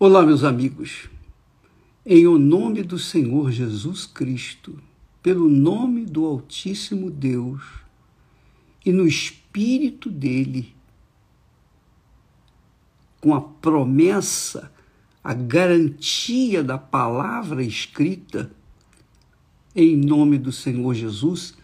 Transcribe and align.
Olá, 0.00 0.24
meus 0.24 0.44
amigos. 0.44 1.08
Em 2.06 2.24
o 2.28 2.38
nome 2.38 2.84
do 2.84 3.00
Senhor 3.00 3.50
Jesus 3.50 4.06
Cristo, 4.06 4.80
pelo 5.20 5.48
nome 5.48 6.06
do 6.06 6.24
Altíssimo 6.24 7.10
Deus 7.10 7.64
e 8.86 8.92
no 8.92 9.08
Espírito 9.08 10.08
dele, 10.08 10.72
com 13.20 13.34
a 13.34 13.40
promessa, 13.40 14.70
a 15.24 15.34
garantia 15.34 16.62
da 16.62 16.78
palavra 16.78 17.60
escrita, 17.64 18.52
em 19.74 19.96
nome 19.96 20.38
do 20.38 20.52
Senhor 20.52 20.94
Jesus, 20.94 21.58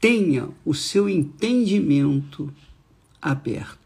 tenha 0.00 0.48
o 0.64 0.72
seu 0.72 1.10
entendimento 1.10 2.50
aberto 3.20 3.81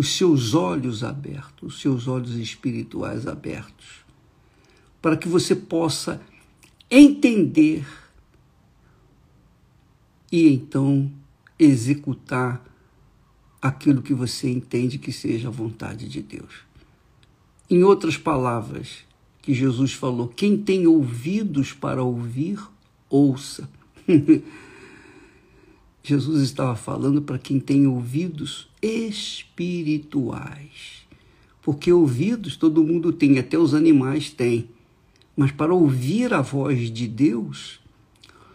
os 0.00 0.16
seus 0.16 0.54
olhos 0.54 1.04
abertos, 1.04 1.74
os 1.74 1.80
seus 1.82 2.08
olhos 2.08 2.34
espirituais 2.36 3.26
abertos, 3.26 4.02
para 5.02 5.14
que 5.14 5.28
você 5.28 5.54
possa 5.54 6.18
entender 6.90 7.86
e 10.32 10.48
então 10.48 11.12
executar 11.58 12.64
aquilo 13.60 14.00
que 14.00 14.14
você 14.14 14.48
entende 14.48 14.96
que 14.96 15.12
seja 15.12 15.48
a 15.48 15.50
vontade 15.50 16.08
de 16.08 16.22
Deus. 16.22 16.62
Em 17.68 17.82
outras 17.82 18.16
palavras, 18.16 19.04
que 19.42 19.52
Jesus 19.52 19.92
falou: 19.92 20.28
quem 20.28 20.56
tem 20.56 20.86
ouvidos 20.86 21.74
para 21.74 22.02
ouvir, 22.02 22.58
ouça. 23.10 23.68
Jesus 26.02 26.42
estava 26.42 26.74
falando 26.74 27.20
para 27.22 27.38
quem 27.38 27.60
tem 27.60 27.86
ouvidos 27.86 28.68
espirituais. 28.80 30.40
Porque 31.62 31.92
ouvidos 31.92 32.56
todo 32.56 32.82
mundo 32.82 33.12
tem, 33.12 33.38
até 33.38 33.58
os 33.58 33.74
animais 33.74 34.30
têm. 34.30 34.68
Mas 35.36 35.52
para 35.52 35.74
ouvir 35.74 36.32
a 36.32 36.40
voz 36.40 36.90
de 36.90 37.06
Deus, 37.06 37.80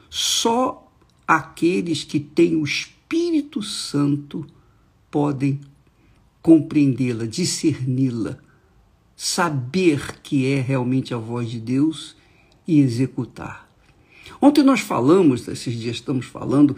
só 0.09 0.91
aqueles 1.27 2.03
que 2.03 2.19
têm 2.19 2.55
o 2.55 2.63
Espírito 2.63 3.61
Santo 3.61 4.45
podem 5.09 5.61
compreendê-la, 6.41 7.25
discerni-la, 7.25 8.37
saber 9.15 10.19
que 10.21 10.45
é 10.45 10.59
realmente 10.59 11.13
a 11.13 11.17
voz 11.17 11.49
de 11.49 11.59
Deus 11.59 12.15
e 12.67 12.79
executar. 12.79 13.69
Ontem 14.41 14.63
nós 14.63 14.81
falamos, 14.81 15.47
esses 15.47 15.79
dias 15.79 15.95
estamos 15.95 16.25
falando, 16.25 16.75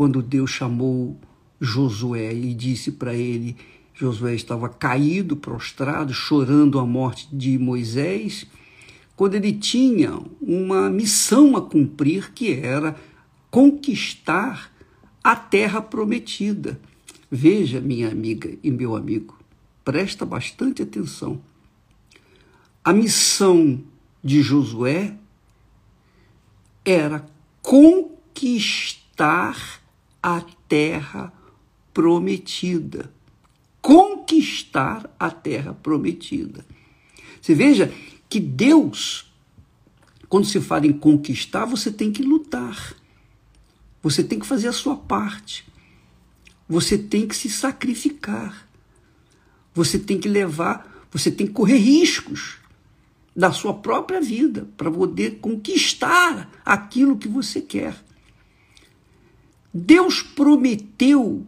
quando 0.00 0.22
Deus 0.22 0.50
chamou 0.50 1.20
Josué 1.60 2.32
e 2.32 2.54
disse 2.54 2.92
para 2.92 3.12
ele: 3.12 3.54
Josué 3.92 4.34
estava 4.34 4.66
caído, 4.66 5.36
prostrado, 5.36 6.14
chorando 6.14 6.78
a 6.78 6.86
morte 6.86 7.28
de 7.30 7.58
Moisés, 7.58 8.46
quando 9.14 9.34
ele 9.34 9.52
tinha 9.52 10.18
uma 10.40 10.88
missão 10.88 11.54
a 11.54 11.60
cumprir 11.60 12.32
que 12.32 12.50
era 12.50 12.96
conquistar 13.50 14.72
a 15.22 15.36
terra 15.36 15.82
prometida. 15.82 16.80
Veja, 17.30 17.78
minha 17.78 18.10
amiga 18.10 18.56
e 18.62 18.70
meu 18.70 18.96
amigo, 18.96 19.38
presta 19.84 20.24
bastante 20.24 20.80
atenção. 20.80 21.42
A 22.82 22.94
missão 22.94 23.78
de 24.24 24.40
Josué 24.40 25.14
era 26.86 27.26
conquistar 27.60 29.00
a 30.22 30.40
terra 30.68 31.32
prometida. 31.92 33.12
Conquistar 33.80 35.08
a 35.18 35.30
terra 35.30 35.74
prometida. 35.74 36.64
Você 37.40 37.54
veja 37.54 37.92
que 38.28 38.38
Deus, 38.38 39.32
quando 40.28 40.46
se 40.46 40.60
fala 40.60 40.86
em 40.86 40.92
conquistar, 40.92 41.64
você 41.64 41.90
tem 41.90 42.12
que 42.12 42.22
lutar. 42.22 42.94
Você 44.02 44.22
tem 44.22 44.38
que 44.38 44.46
fazer 44.46 44.68
a 44.68 44.72
sua 44.72 44.96
parte. 44.96 45.64
Você 46.68 46.96
tem 46.96 47.26
que 47.26 47.34
se 47.34 47.50
sacrificar. 47.50 48.68
Você 49.74 49.98
tem 49.98 50.18
que 50.18 50.28
levar, 50.28 51.06
você 51.10 51.30
tem 51.30 51.46
que 51.46 51.52
correr 51.52 51.78
riscos 51.78 52.58
da 53.34 53.52
sua 53.52 53.74
própria 53.74 54.20
vida 54.20 54.68
para 54.76 54.90
poder 54.90 55.38
conquistar 55.40 56.50
aquilo 56.64 57.16
que 57.16 57.28
você 57.28 57.60
quer. 57.60 57.96
Deus 59.72 60.20
prometeu 60.22 61.46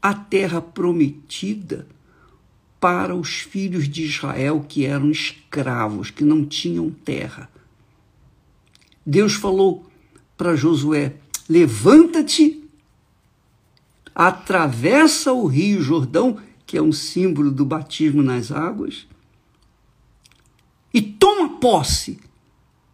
a 0.00 0.14
terra 0.14 0.60
prometida 0.60 1.86
para 2.78 3.14
os 3.14 3.40
filhos 3.40 3.88
de 3.88 4.04
Israel 4.04 4.64
que 4.68 4.86
eram 4.86 5.10
escravos, 5.10 6.10
que 6.10 6.22
não 6.22 6.44
tinham 6.44 6.90
terra. 6.90 7.50
Deus 9.04 9.34
falou 9.34 9.84
para 10.36 10.54
Josué: 10.54 11.16
levanta-te, 11.48 12.62
atravessa 14.14 15.32
o 15.32 15.46
rio 15.46 15.82
Jordão, 15.82 16.40
que 16.64 16.76
é 16.76 16.82
um 16.82 16.92
símbolo 16.92 17.50
do 17.50 17.64
batismo 17.64 18.22
nas 18.22 18.52
águas, 18.52 19.08
e 20.94 21.02
toma 21.02 21.58
posse 21.58 22.20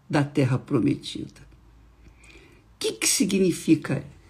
da 0.08 0.24
terra 0.24 0.58
prometida. 0.58 1.42
O 2.74 2.78
que, 2.78 2.92
que 2.92 3.06
significa 3.06 3.98
isso? 3.98 4.21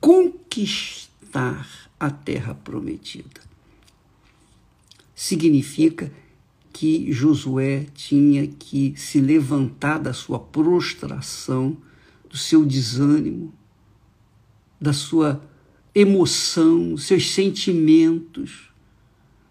Conquistar 0.00 1.90
a 1.98 2.10
terra 2.10 2.54
prometida. 2.54 3.40
Significa 5.14 6.12
que 6.72 7.12
Josué 7.12 7.86
tinha 7.94 8.46
que 8.46 8.94
se 8.96 9.20
levantar 9.20 9.98
da 9.98 10.12
sua 10.12 10.38
prostração, 10.38 11.76
do 12.28 12.36
seu 12.36 12.66
desânimo, 12.66 13.54
da 14.80 14.92
sua 14.92 15.40
emoção, 15.94 16.96
seus 16.96 17.30
sentimentos, 17.30 18.70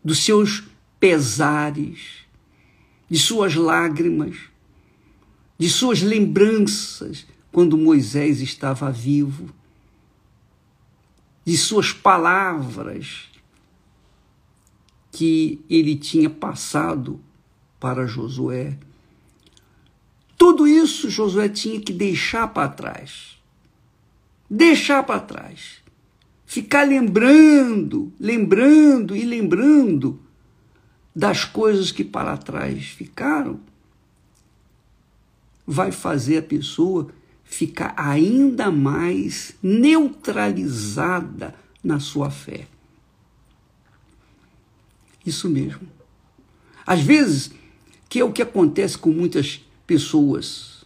dos 0.03 0.19
seus 0.19 0.63
pesares, 0.99 2.25
de 3.09 3.17
suas 3.17 3.55
lágrimas, 3.55 4.35
de 5.57 5.69
suas 5.69 6.01
lembranças 6.01 7.25
quando 7.53 7.77
Moisés 7.77 8.41
estava 8.41 8.91
vivo 8.91 9.53
de 11.45 11.55
suas 11.55 11.93
palavras 11.93 13.29
que 15.11 15.63
ele 15.69 15.95
tinha 15.95 16.31
passado 16.31 17.21
para 17.79 18.07
Josué. 18.07 18.75
Tudo 20.35 20.67
isso 20.67 21.11
Josué 21.11 21.47
tinha 21.47 21.79
que 21.79 21.93
deixar 21.93 22.47
para 22.47 22.69
trás. 22.69 23.37
Deixar 24.49 25.03
para 25.03 25.19
trás. 25.19 25.83
Ficar 26.47 26.87
lembrando, 26.87 28.11
lembrando 28.19 29.15
e 29.15 29.23
lembrando 29.23 30.19
das 31.15 31.45
coisas 31.45 31.91
que 31.91 32.03
para 32.03 32.35
trás 32.35 32.85
ficaram, 32.87 33.59
vai 35.67 35.91
fazer 35.91 36.39
a 36.39 36.41
pessoa 36.41 37.11
ficar 37.53 37.93
ainda 37.95 38.71
mais 38.71 39.53
neutralizada 39.61 41.53
na 41.83 41.99
sua 41.99 42.31
fé. 42.31 42.67
Isso 45.23 45.47
mesmo. 45.47 45.87
Às 46.85 47.01
vezes, 47.01 47.51
que 48.09 48.19
é 48.19 48.25
o 48.25 48.33
que 48.33 48.41
acontece 48.41 48.97
com 48.97 49.11
muitas 49.11 49.63
pessoas, 49.85 50.83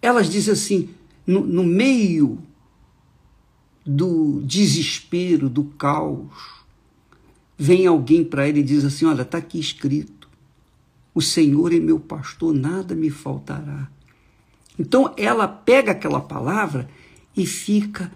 elas 0.00 0.30
dizem 0.30 0.54
assim, 0.54 0.88
no, 1.26 1.46
no 1.46 1.64
meio 1.64 2.38
do 3.84 4.40
desespero, 4.42 5.50
do 5.50 5.64
caos, 5.64 6.64
vem 7.58 7.86
alguém 7.86 8.24
para 8.24 8.48
ele 8.48 8.60
e 8.60 8.64
diz 8.64 8.86
assim: 8.86 9.04
Olha, 9.04 9.20
está 9.22 9.36
aqui 9.36 9.60
escrito, 9.60 10.28
o 11.14 11.20
Senhor 11.20 11.74
é 11.74 11.78
meu 11.78 12.00
pastor, 12.00 12.54
nada 12.54 12.94
me 12.94 13.10
faltará. 13.10 13.90
Então 14.78 15.12
ela 15.16 15.48
pega 15.48 15.92
aquela 15.92 16.20
palavra 16.20 16.88
e 17.36 17.44
fica 17.46 18.12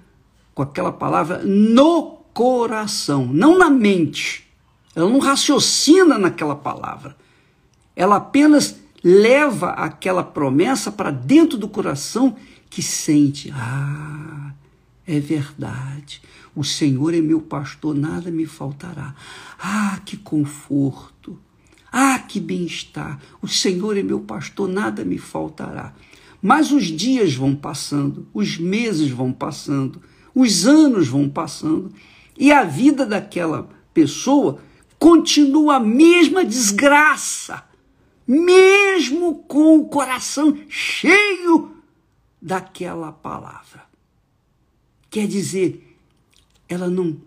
com 0.54 0.62
aquela 0.62 0.92
palavra 0.92 1.42
no 1.42 2.18
coração, 2.32 3.26
não 3.26 3.58
na 3.58 3.68
mente. 3.68 4.48
Ela 4.94 5.08
não 5.08 5.18
raciocina 5.18 6.18
naquela 6.18 6.54
palavra. 6.54 7.16
Ela 7.96 8.16
apenas 8.16 8.76
leva 9.02 9.70
aquela 9.70 10.22
promessa 10.22 10.92
para 10.92 11.10
dentro 11.10 11.58
do 11.58 11.68
coração 11.68 12.36
que 12.68 12.82
sente: 12.82 13.50
ah, 13.54 14.52
é 15.06 15.18
verdade. 15.18 16.22
O 16.54 16.62
Senhor 16.62 17.14
é 17.14 17.20
meu 17.20 17.40
pastor, 17.40 17.94
nada 17.94 18.30
me 18.30 18.44
faltará. 18.44 19.14
Ah, 19.58 20.00
que 20.04 20.16
conforto. 20.16 21.38
Ah, 21.90 22.18
que 22.18 22.40
bem-estar. 22.40 23.18
O 23.40 23.48
Senhor 23.48 23.96
é 23.96 24.02
meu 24.02 24.20
pastor, 24.20 24.68
nada 24.68 25.04
me 25.04 25.18
faltará. 25.18 25.94
Mas 26.42 26.72
os 26.72 26.86
dias 26.86 27.34
vão 27.34 27.54
passando, 27.54 28.26
os 28.34 28.58
meses 28.58 29.08
vão 29.10 29.32
passando, 29.32 30.02
os 30.34 30.66
anos 30.66 31.06
vão 31.06 31.28
passando, 31.28 31.92
e 32.36 32.50
a 32.50 32.64
vida 32.64 33.06
daquela 33.06 33.68
pessoa 33.94 34.58
continua 34.98 35.76
a 35.76 35.80
mesma 35.80 36.44
desgraça, 36.44 37.62
mesmo 38.26 39.36
com 39.44 39.78
o 39.78 39.88
coração 39.88 40.58
cheio 40.68 41.76
daquela 42.40 43.12
palavra. 43.12 43.84
Quer 45.08 45.28
dizer, 45.28 45.96
ela 46.68 46.88
não, 46.88 47.20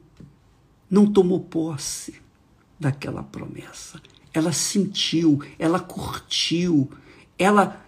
não 0.90 1.06
tomou 1.06 1.40
posse 1.40 2.16
daquela 2.78 3.24
promessa. 3.24 4.02
Ela 4.34 4.52
sentiu, 4.52 5.40
ela 5.58 5.80
curtiu, 5.80 6.90
ela 7.38 7.85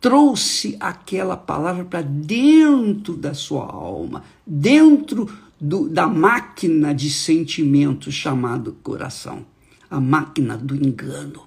trouxe 0.00 0.76
aquela 0.78 1.36
palavra 1.36 1.84
para 1.84 2.02
dentro 2.02 3.16
da 3.16 3.34
sua 3.34 3.64
alma, 3.64 4.24
dentro 4.46 5.30
do, 5.60 5.88
da 5.88 6.06
máquina 6.06 6.94
de 6.94 7.10
sentimentos 7.10 8.14
chamado 8.14 8.72
coração, 8.82 9.44
a 9.90 10.00
máquina 10.00 10.56
do 10.56 10.74
engano, 10.74 11.46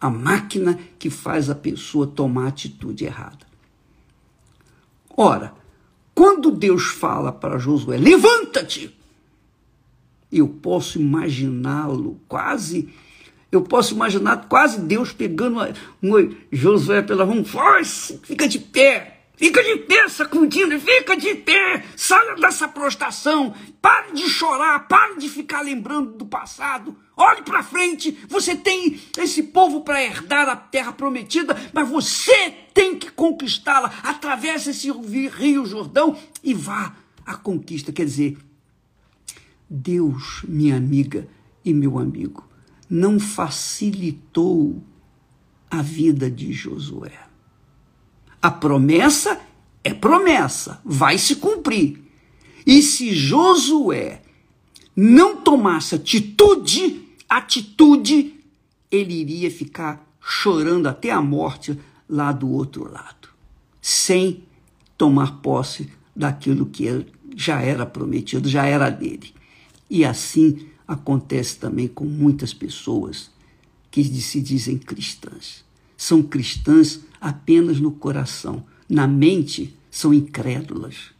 a 0.00 0.08
máquina 0.08 0.78
que 0.98 1.10
faz 1.10 1.50
a 1.50 1.54
pessoa 1.54 2.06
tomar 2.06 2.48
atitude 2.48 3.04
errada. 3.04 3.46
Ora, 5.16 5.52
quando 6.14 6.50
Deus 6.50 6.84
fala 6.84 7.32
para 7.32 7.58
Josué, 7.58 7.98
levanta-te, 7.98 8.96
eu 10.30 10.48
posso 10.48 11.00
imaginá-lo 11.00 12.20
quase 12.28 12.88
eu 13.52 13.62
posso 13.62 13.94
imaginar 13.94 14.46
quase 14.48 14.80
Deus 14.80 15.12
pegando 15.12 15.60
um 16.02 16.36
Josué 16.52 17.02
pela 17.02 17.26
mão, 17.26 17.44
força, 17.44 18.18
fica 18.22 18.46
de 18.46 18.58
pé, 18.58 19.22
fica 19.36 19.62
de 19.62 19.76
pé, 19.76 20.08
sacudindo, 20.08 20.78
fica 20.78 21.16
de 21.16 21.34
pé, 21.34 21.84
saia 21.96 22.36
dessa 22.36 22.68
prostração, 22.68 23.52
pare 23.82 24.12
de 24.12 24.28
chorar, 24.28 24.86
pare 24.86 25.16
de 25.18 25.28
ficar 25.28 25.62
lembrando 25.62 26.12
do 26.12 26.26
passado, 26.26 26.96
olhe 27.16 27.42
para 27.42 27.62
frente, 27.62 28.16
você 28.28 28.54
tem 28.54 29.00
esse 29.18 29.42
povo 29.44 29.80
para 29.80 30.02
herdar 30.02 30.48
a 30.48 30.54
terra 30.54 30.92
prometida, 30.92 31.56
mas 31.72 31.88
você 31.88 32.54
tem 32.72 32.96
que 32.96 33.10
conquistá-la, 33.10 33.92
atravessa 34.04 34.70
esse 34.70 34.90
rio 34.90 35.66
Jordão 35.66 36.16
e 36.44 36.54
vá 36.54 36.94
à 37.26 37.34
conquista, 37.34 37.92
quer 37.92 38.04
dizer, 38.04 38.38
Deus, 39.68 40.42
minha 40.46 40.76
amiga 40.76 41.28
e 41.64 41.72
meu 41.72 41.98
amigo, 41.98 42.49
não 42.90 43.20
facilitou 43.20 44.82
a 45.70 45.80
vida 45.80 46.28
de 46.28 46.52
Josué. 46.52 47.16
A 48.42 48.50
promessa 48.50 49.40
é 49.84 49.94
promessa, 49.94 50.80
vai 50.84 51.16
se 51.16 51.36
cumprir. 51.36 52.02
E 52.66 52.82
se 52.82 53.14
Josué 53.14 54.22
não 54.96 55.36
tomasse 55.36 55.94
atitude, 55.94 57.08
atitude, 57.28 58.34
ele 58.90 59.14
iria 59.14 59.50
ficar 59.50 60.04
chorando 60.20 60.88
até 60.88 61.10
a 61.10 61.22
morte 61.22 61.78
lá 62.08 62.32
do 62.32 62.50
outro 62.50 62.90
lado, 62.90 63.28
sem 63.80 64.44
tomar 64.98 65.40
posse 65.40 65.88
daquilo 66.14 66.66
que 66.66 67.06
já 67.36 67.62
era 67.62 67.86
prometido, 67.86 68.48
já 68.48 68.66
era 68.66 68.90
dele. 68.90 69.32
E 69.88 70.04
assim 70.04 70.69
acontece 70.90 71.56
também 71.56 71.86
com 71.86 72.04
muitas 72.04 72.52
pessoas 72.52 73.30
que 73.92 74.02
se 74.20 74.40
dizem 74.40 74.76
cristãs. 74.76 75.64
São 75.96 76.20
cristãs 76.20 76.98
apenas 77.20 77.78
no 77.78 77.92
coração, 77.92 78.64
na 78.88 79.06
mente 79.06 79.76
são 79.88 80.12
incrédulas. 80.12 81.12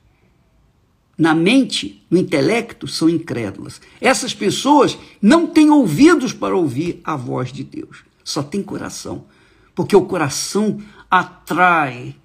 Na 1.17 1.37
mente, 1.37 2.05
no 2.11 2.19
intelecto, 2.19 2.89
são 2.89 3.09
incrédulas. 3.09 3.81
Essas 4.01 4.35
pessoas 4.35 4.99
não 5.23 5.47
têm 5.47 5.71
ouvidos 5.71 6.33
para 6.33 6.57
ouvir 6.57 7.01
a 7.05 7.15
voz 7.15 7.53
de 7.53 7.63
Deus, 7.63 8.03
só 8.25 8.43
tem 8.43 8.65
coração. 8.65 9.27
Porque 9.73 9.95
o 9.95 10.05
coração 10.05 10.81
atrai, 11.09 12.17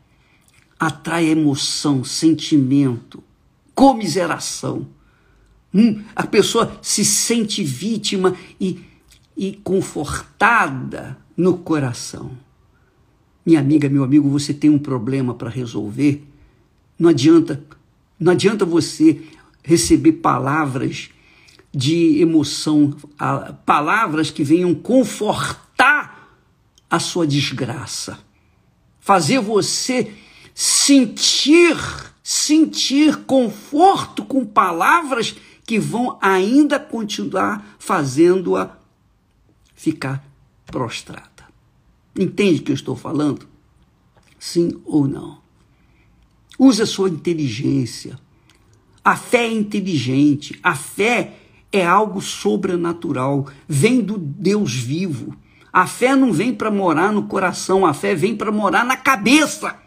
atrai 0.80 1.28
emoção, 1.28 2.04
sentimento, 2.04 3.24
comiseração. 3.76 4.88
Hum, 5.76 6.02
a 6.16 6.26
pessoa 6.26 6.80
se 6.82 7.04
sente 7.04 7.62
vítima 7.62 8.34
e, 8.62 8.80
e 9.36 9.60
confortada 9.62 11.18
no 11.36 11.58
coração. 11.58 12.32
Minha 13.46 13.60
amiga, 13.60 13.90
meu 13.90 14.06
amigo, 14.06 14.30
você 14.30 14.54
tem 14.54 14.70
um 14.70 14.80
problema 14.80 15.34
para 15.34 15.50
resolver. 15.50 16.26
Não 16.98 17.10
adianta, 17.10 17.62
não 18.18 18.32
adianta 18.32 18.64
você 18.64 19.22
receber 19.62 20.14
palavras 20.14 21.10
de 21.74 22.22
emoção, 22.22 22.96
palavras 23.66 24.32
que 24.32 24.46
venham 24.46 24.74
confortar 24.74 26.40
a 26.90 27.00
sua 27.00 27.28
desgraça, 27.28 28.18
fazer 28.98 29.42
você 29.42 30.14
sentir, 30.54 31.76
sentir 32.24 33.18
conforto 33.26 34.24
com 34.24 34.46
palavras 34.46 35.36
que 35.66 35.80
vão 35.80 36.18
ainda 36.22 36.80
continuar 36.80 37.76
fazendo-a 37.80 38.78
ficar 39.74 40.24
prostrada. 40.66 41.30
Entende 42.18 42.62
o 42.62 42.64
que 42.64 42.72
eu 42.72 42.76
estou 42.76 42.96
falando? 42.96 43.48
Sim 44.40 44.80
ou 44.86 45.08
não? 45.08 45.40
Use 46.58 46.82
a 46.82 46.86
sua 46.86 47.10
inteligência. 47.10 48.18
A 49.04 49.16
fé 49.16 49.46
é 49.46 49.52
inteligente. 49.52 50.58
A 50.64 50.76
fé 50.76 51.38
é 51.72 51.86
algo 51.86 52.22
sobrenatural. 52.22 53.48
Vem 53.68 54.02
do 54.02 54.18
Deus 54.18 54.74
vivo. 54.74 55.36
A 55.74 55.86
fé 55.86 56.16
não 56.16 56.32
vem 56.32 56.54
para 56.54 56.72
morar 56.72 57.12
no 57.12 57.24
coração, 57.24 57.86
a 57.86 57.94
fé 57.94 58.16
vem 58.16 58.34
para 58.34 58.50
morar 58.50 58.86
na 58.86 58.96
cabeça. 58.96 59.78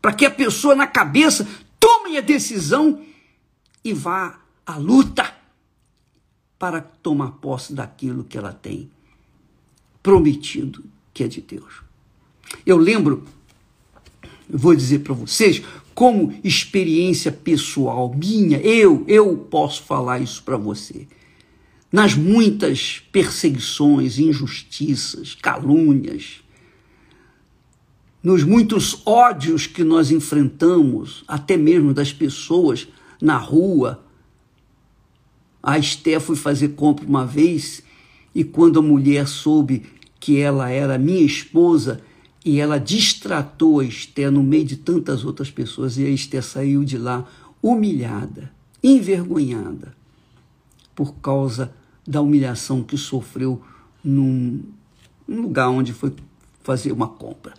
Para 0.00 0.14
que 0.14 0.24
a 0.24 0.30
pessoa 0.30 0.74
na 0.74 0.86
cabeça 0.86 1.46
tome 1.78 2.16
a 2.16 2.22
decisão 2.22 3.02
e 3.84 3.92
vá 3.92 4.38
a 4.66 4.76
luta 4.76 5.34
para 6.58 6.80
tomar 6.80 7.32
posse 7.32 7.74
daquilo 7.74 8.24
que 8.24 8.38
ela 8.38 8.52
tem 8.52 8.90
prometido 10.02 10.84
que 11.14 11.22
é 11.22 11.28
de 11.28 11.40
Deus. 11.40 11.82
Eu 12.66 12.76
lembro, 12.76 13.24
vou 14.50 14.74
dizer 14.74 14.98
para 14.98 15.14
vocês, 15.14 15.62
como 15.94 16.38
experiência 16.42 17.30
pessoal 17.30 18.12
minha, 18.12 18.58
eu, 18.58 19.04
eu 19.06 19.36
posso 19.36 19.84
falar 19.84 20.18
isso 20.18 20.42
para 20.42 20.56
você. 20.56 21.06
Nas 21.90 22.14
muitas 22.14 23.00
perseguições, 23.12 24.18
injustiças, 24.18 25.36
calúnias, 25.40 26.42
nos 28.20 28.42
muitos 28.42 29.00
ódios 29.06 29.66
que 29.66 29.84
nós 29.84 30.10
enfrentamos, 30.10 31.22
até 31.28 31.56
mesmo 31.56 31.94
das 31.94 32.12
pessoas 32.12 32.88
na 33.20 33.36
rua, 33.36 34.03
a 35.66 35.78
Esté 35.78 36.20
foi 36.20 36.36
fazer 36.36 36.68
compra 36.74 37.06
uma 37.06 37.24
vez 37.24 37.82
e 38.34 38.44
quando 38.44 38.78
a 38.78 38.82
mulher 38.82 39.26
soube 39.26 39.82
que 40.20 40.38
ela 40.38 40.68
era 40.68 40.98
minha 40.98 41.22
esposa 41.22 42.02
e 42.44 42.60
ela 42.60 42.78
distratou 42.78 43.80
a 43.80 43.84
Esté 43.84 44.30
no 44.30 44.42
meio 44.42 44.66
de 44.66 44.76
tantas 44.76 45.24
outras 45.24 45.50
pessoas 45.50 45.96
e 45.96 46.04
a 46.04 46.10
Esté 46.10 46.42
saiu 46.42 46.84
de 46.84 46.98
lá 46.98 47.26
humilhada, 47.62 48.52
envergonhada 48.82 49.96
por 50.94 51.14
causa 51.14 51.72
da 52.06 52.20
humilhação 52.20 52.82
que 52.82 52.98
sofreu 52.98 53.62
num, 54.04 54.62
num 55.26 55.40
lugar 55.40 55.70
onde 55.70 55.94
foi 55.94 56.12
fazer 56.62 56.92
uma 56.92 57.08
compra. 57.08 57.54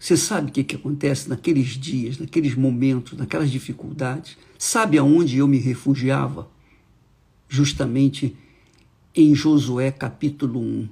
Você 0.00 0.16
sabe 0.16 0.48
o 0.48 0.52
que, 0.52 0.64
que 0.64 0.76
acontece 0.76 1.28
naqueles 1.28 1.78
dias, 1.78 2.16
naqueles 2.16 2.54
momentos, 2.54 3.18
naquelas 3.18 3.50
dificuldades? 3.50 4.38
Sabe 4.58 4.96
aonde 4.96 5.36
eu 5.36 5.46
me 5.46 5.58
refugiava? 5.58 6.48
Justamente 7.46 8.34
em 9.14 9.34
Josué 9.34 9.90
capítulo 9.90 10.58
1. 10.58 10.88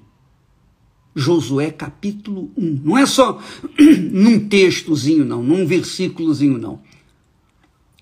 Josué 1.16 1.70
capítulo 1.70 2.50
1. 2.54 2.82
Não 2.84 2.98
é 2.98 3.06
só 3.06 3.42
num 4.12 4.46
textozinho, 4.46 5.24
não, 5.24 5.42
num 5.42 5.66
versículozinho, 5.66 6.58
não. 6.58 6.82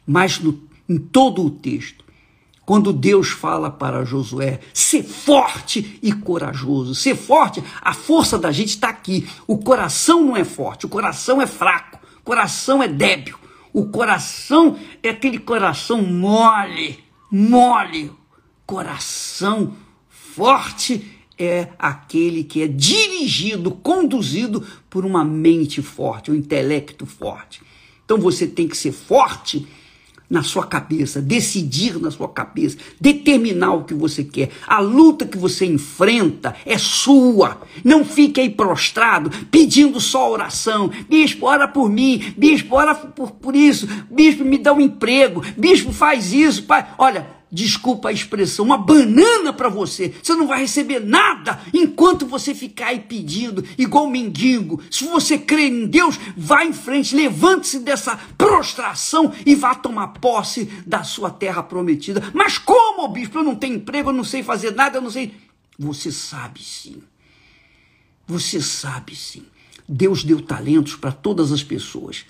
Mas 0.05 0.41
no, 0.41 0.61
em 0.89 0.99
todo 0.99 1.41
o 1.47 1.51
texto. 1.51 2.05
Quando 2.67 2.93
Deus 2.93 3.29
fala 3.29 3.71
para 3.71 4.05
Josué, 4.05 4.59
ser 4.75 5.05
forte 5.05 6.01
e 6.03 6.13
corajoso, 6.13 6.97
ser 6.97 7.15
forte, 7.15 7.63
a 7.81 7.95
força 7.95 8.37
da 8.37 8.51
gente 8.51 8.71
está 8.71 8.89
aqui. 8.89 9.29
O 9.47 9.59
coração 9.59 10.25
não 10.25 10.37
é 10.37 10.43
forte, 10.43 10.85
o 10.85 10.89
coração 10.89 11.41
é 11.41 11.47
fraco, 11.47 12.01
o 12.19 12.23
coração 12.25 12.83
é 12.83 12.89
débil. 12.89 13.39
O 13.73 13.87
coração 13.87 14.77
é 15.01 15.11
aquele 15.11 15.39
coração 15.39 16.03
mole, 16.03 16.99
mole. 17.31 18.11
Coração 18.67 19.75
forte 20.09 21.07
é 21.39 21.69
aquele 21.79 22.43
que 22.43 22.63
é 22.63 22.67
dirigido, 22.67 23.71
conduzido 23.71 24.67
por 24.91 25.05
uma 25.05 25.25
mente 25.25 25.81
forte, 25.81 26.33
um 26.33 26.35
intelecto 26.35 27.07
forte. 27.07 27.63
Então 28.05 28.19
você 28.19 28.45
tem 28.45 28.67
que 28.67 28.77
ser 28.77 28.91
forte 28.93 29.69
na 30.29 30.43
sua 30.43 30.67
cabeça, 30.67 31.23
decidir 31.23 32.01
na 32.01 32.11
sua 32.11 32.29
cabeça, 32.29 32.77
determinar 33.01 33.73
o 33.75 33.85
que 33.85 33.95
você 33.95 34.25
quer. 34.25 34.51
A 34.67 34.81
luta 34.81 35.27
que 35.27 35.39
você 35.39 35.65
enfrenta 35.67 36.55
é 36.65 36.77
sua. 36.79 37.61
Não 37.85 38.05
fique 38.05 38.41
aí 38.41 38.51
prostrado, 38.51 39.31
pedindo 39.51 40.01
só 40.01 40.31
oração. 40.31 40.91
Bispo, 41.09 41.47
ora 41.47 41.69
por 41.69 41.89
mim. 41.89 42.35
Bispo, 42.37 42.75
ora 42.75 42.95
por, 42.95 43.31
por 43.33 43.55
isso. 43.55 43.89
Bispo, 44.11 44.45
me 44.45 44.59
dá 44.59 44.73
um 44.73 44.81
emprego. 44.81 45.43
Bispo, 45.57 45.93
faz 45.93 46.33
isso. 46.33 46.65
Pai. 46.65 46.87
Olha, 46.99 47.27
desculpa 47.51 48.09
a 48.09 48.13
expressão, 48.13 48.65
uma 48.65 48.79
banana 48.79 49.53
para 49.53 49.69
você. 49.69 50.15
Você 50.23 50.35
não 50.35 50.47
vai 50.47 50.61
receber 50.61 51.01
nada 51.01 51.61
enquanto 51.73 52.27
você 52.27 52.55
ficar 52.55 52.89
aí 52.89 53.01
pedindo, 53.01 53.65
igual 53.79 54.11
mendigo. 54.11 54.83
Se 54.91 55.05
você 55.05 55.39
crê 55.39 55.69
em 55.69 55.87
Deus, 55.87 56.19
vá 56.37 56.65
em 56.65 56.73
frente, 56.73 57.15
levante-se 57.15 57.81
dessa 57.81 58.17
prostração 58.37 59.33
e 59.45 59.55
vá 59.55 59.75
tomar 59.75 60.09
posse 60.09 60.65
da 60.87 61.05
sua 61.05 61.31
terra 61.31 61.63
prometida. 61.63 62.23
Mas 62.35 62.59
como, 62.59 63.09
bispo? 63.09 63.39
Eu 63.39 63.45
não 63.45 63.55
tenho 63.55 63.77
emprego, 63.77 64.11
eu 64.11 64.15
não 64.15 64.25
sei 64.25 64.43
fazer 64.43 64.73
nada, 64.73 64.99
eu 64.99 65.03
não 65.03 65.11
sei. 65.11 65.35
Você 65.79 66.11
sabe 66.11 66.63
sim. 66.63 67.03
Você 68.27 68.61
sabe 68.61 69.15
sim. 69.15 69.45
Deus 69.89 70.25
deu 70.25 70.41
talentos 70.41 70.97
para 70.97 71.13
todas 71.13 71.53
as 71.53 71.63
pessoas, 71.63 72.25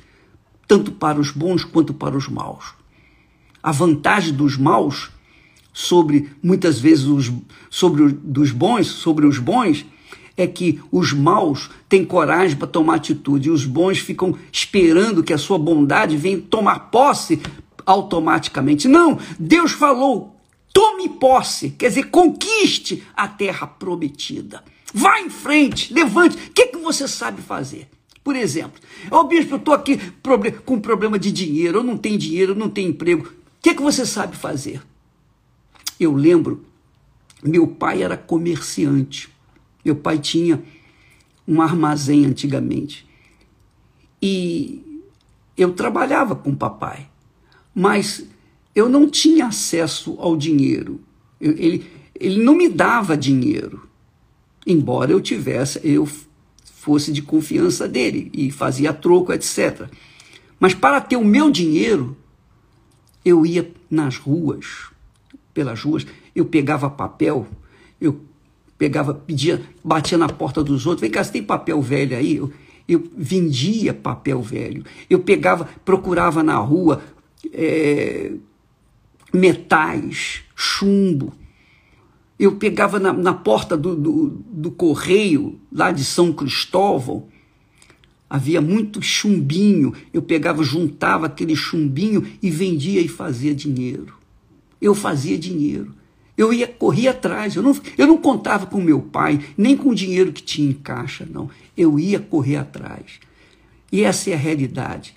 tanto 0.69 0.93
para 0.93 1.19
os 1.19 1.31
bons 1.31 1.65
quanto 1.65 1.95
para 1.95 2.17
os 2.17 2.29
maus 2.29 2.75
a 3.67 3.73
vantagem 3.73 4.33
dos 4.33 4.57
maus 4.57 5.11
sobre 5.73 6.31
muitas 6.41 6.79
vezes 6.79 7.05
os 7.05 7.33
sobre 7.69 8.05
os, 8.05 8.13
dos 8.13 8.53
bons, 8.53 8.87
sobre 8.87 9.27
os 9.27 9.41
bons, 9.41 9.85
é 10.37 10.47
que 10.47 10.81
os 10.93 11.13
maus 11.13 11.69
têm 11.89 12.05
coragem 12.05 12.57
para 12.57 12.69
tomar 12.69 12.95
atitude 12.95 13.49
e 13.49 13.51
os 13.51 13.65
bons 13.67 13.99
ficam 13.99 14.39
esperando 14.53 15.25
que 15.25 15.33
a 15.33 15.39
sua 15.39 15.59
bondade 15.59 16.17
venha 16.17 16.41
tomar 16.49 16.79
posse 16.93 17.43
automaticamente. 17.85 18.87
Não, 18.87 19.19
Deus 19.37 19.73
falou: 19.73 20.37
tome 20.73 21.09
posse, 21.09 21.71
quer 21.71 21.89
dizer, 21.89 22.05
conquiste 22.05 23.03
a 23.17 23.27
terra 23.27 23.67
prometida. 23.67 24.63
Vá 24.95 25.21
em 25.21 25.29
frente, 25.29 25.93
levante. 25.93 26.37
O 26.37 26.51
que, 26.53 26.67
que 26.67 26.79
você 26.79 27.09
sabe 27.09 27.43
fazer? 27.43 27.89
Por 28.23 28.37
exemplo, 28.37 28.81
oh, 29.11 29.25
bispo, 29.25 29.55
eu 29.55 29.59
estou 29.59 29.75
aqui 29.75 29.99
com 30.65 30.79
problema 30.79 31.19
de 31.19 31.33
dinheiro, 31.33 31.79
eu 31.79 31.83
não 31.83 31.97
tenho 31.97 32.17
dinheiro, 32.17 32.53
eu 32.53 32.57
não 32.57 32.69
tenho 32.69 32.91
emprego 32.91 33.29
que, 33.67 33.75
que 33.75 33.83
você 33.83 34.07
sabe 34.07 34.37
fazer? 34.37 34.81
Eu 35.99 36.15
lembro, 36.15 36.65
meu 37.43 37.67
pai 37.67 38.01
era 38.01 38.17
comerciante. 38.17 39.29
Meu 39.85 39.97
pai 39.97 40.21
tinha 40.21 40.63
um 41.49 41.61
armazém 41.61 42.25
antigamente. 42.27 43.05
E 44.23 45.03
eu 45.57 45.73
trabalhava 45.73 46.37
com 46.37 46.51
o 46.51 46.57
papai, 46.57 47.09
mas 47.75 48.25
eu 48.73 48.89
não 48.89 49.11
tinha 49.11 49.47
acesso 49.47 50.15
ao 50.21 50.37
dinheiro. 50.37 51.01
Eu, 51.41 51.51
ele, 51.59 51.91
ele 52.15 52.45
não 52.45 52.55
me 52.55 52.69
dava 52.69 53.17
dinheiro, 53.17 53.89
embora 54.65 55.11
eu 55.11 55.21
tivesse, 55.21 55.81
eu 55.83 56.09
fosse 56.63 57.11
de 57.11 57.21
confiança 57.21 57.89
dele 57.89 58.31
e 58.33 58.49
fazia 58.53 58.93
troco, 58.93 59.33
etc. 59.33 59.89
Mas 60.61 60.73
para 60.73 61.01
ter 61.01 61.17
o 61.17 61.25
meu 61.25 61.51
dinheiro, 61.51 62.17
eu 63.27 63.45
ia 63.45 63.69
nas 63.91 64.19
ruas, 64.19 64.87
pelas 65.53 65.83
ruas, 65.83 66.07
eu 66.33 66.45
pegava 66.45 66.89
papel, 66.89 67.45
eu 68.01 68.21
pegava, 68.79 69.13
pedia, 69.13 69.61
batia 69.83 70.17
na 70.17 70.29
porta 70.29 70.63
dos 70.63 70.87
outros, 70.87 71.01
vem 71.01 71.11
cá, 71.11 71.25
você 71.25 71.33
tem 71.33 71.43
papel 71.43 71.83
velho 71.83 72.17
aí? 72.17 72.37
Eu, 72.37 72.53
eu 72.89 73.03
vendia 73.17 73.93
papel 73.93 74.41
velho, 74.41 74.85
eu 75.11 75.19
pegava, 75.19 75.69
procurava 75.85 76.41
na 76.41 76.57
rua 76.57 77.03
é, 77.53 78.31
metais, 79.33 80.45
chumbo, 80.55 81.33
eu 82.39 82.53
pegava 82.53 83.01
na, 83.01 83.13
na 83.13 83.35
porta 83.35 83.77
do, 83.77 83.97
do, 83.97 84.29
do 84.53 84.71
correio, 84.71 85.59
lá 85.73 85.91
de 85.91 86.05
São 86.05 86.33
Cristóvão, 86.33 87.27
Havia 88.29 88.61
muito 88.61 89.01
chumbinho. 89.01 89.93
Eu 90.13 90.21
pegava, 90.21 90.63
juntava 90.63 91.27
aquele 91.27 91.55
chumbinho 91.55 92.27
e 92.43 92.51
vendia 92.51 93.01
e 93.01 93.09
fazia 93.09 93.55
dinheiro. 93.55 94.15
Eu 94.81 94.95
fazia 94.95 95.39
dinheiro. 95.39 95.95
Eu 96.37 96.53
ia 96.53 96.67
correr 96.67 97.09
atrás. 97.09 97.55
Eu 97.55 97.63
não, 97.63 97.77
eu 97.97 98.07
não 98.07 98.19
contava 98.19 98.67
com 98.67 98.81
meu 98.81 99.01
pai, 99.01 99.41
nem 99.57 99.77
com 99.77 99.91
o 99.91 99.95
dinheiro 99.95 100.33
que 100.33 100.43
tinha 100.43 100.71
em 100.71 100.75
caixa, 100.75 101.27
não. 101.31 101.49
Eu 101.77 101.99
ia 101.99 102.19
correr 102.19 102.57
atrás. 102.57 103.21
E 103.91 104.03
essa 104.03 104.31
é 104.31 104.35
a 104.35 104.39
realidade. 104.39 105.15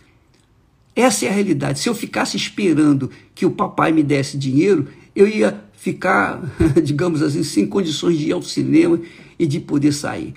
Essa 0.96 1.26
é 1.26 1.30
a 1.30 1.34
realidade. 1.34 1.80
Se 1.80 1.90
eu 1.90 1.96
ficasse 1.96 2.38
esperando 2.38 3.10
que 3.34 3.46
o 3.46 3.52
papai 3.52 3.92
me 3.92 4.04
desse 4.04 4.38
dinheiro, 4.38 4.88
eu 5.16 5.28
ia 5.28 5.64
ficar, 5.74 6.42
digamos 6.84 7.22
assim, 7.22 7.44
sem 7.44 7.66
condições 7.66 8.18
de 8.18 8.28
ir 8.28 8.34
ao 8.34 8.42
cinema 8.42 9.00
e 9.38 9.48
de 9.48 9.60
poder 9.60 9.94
sair. 9.94 10.34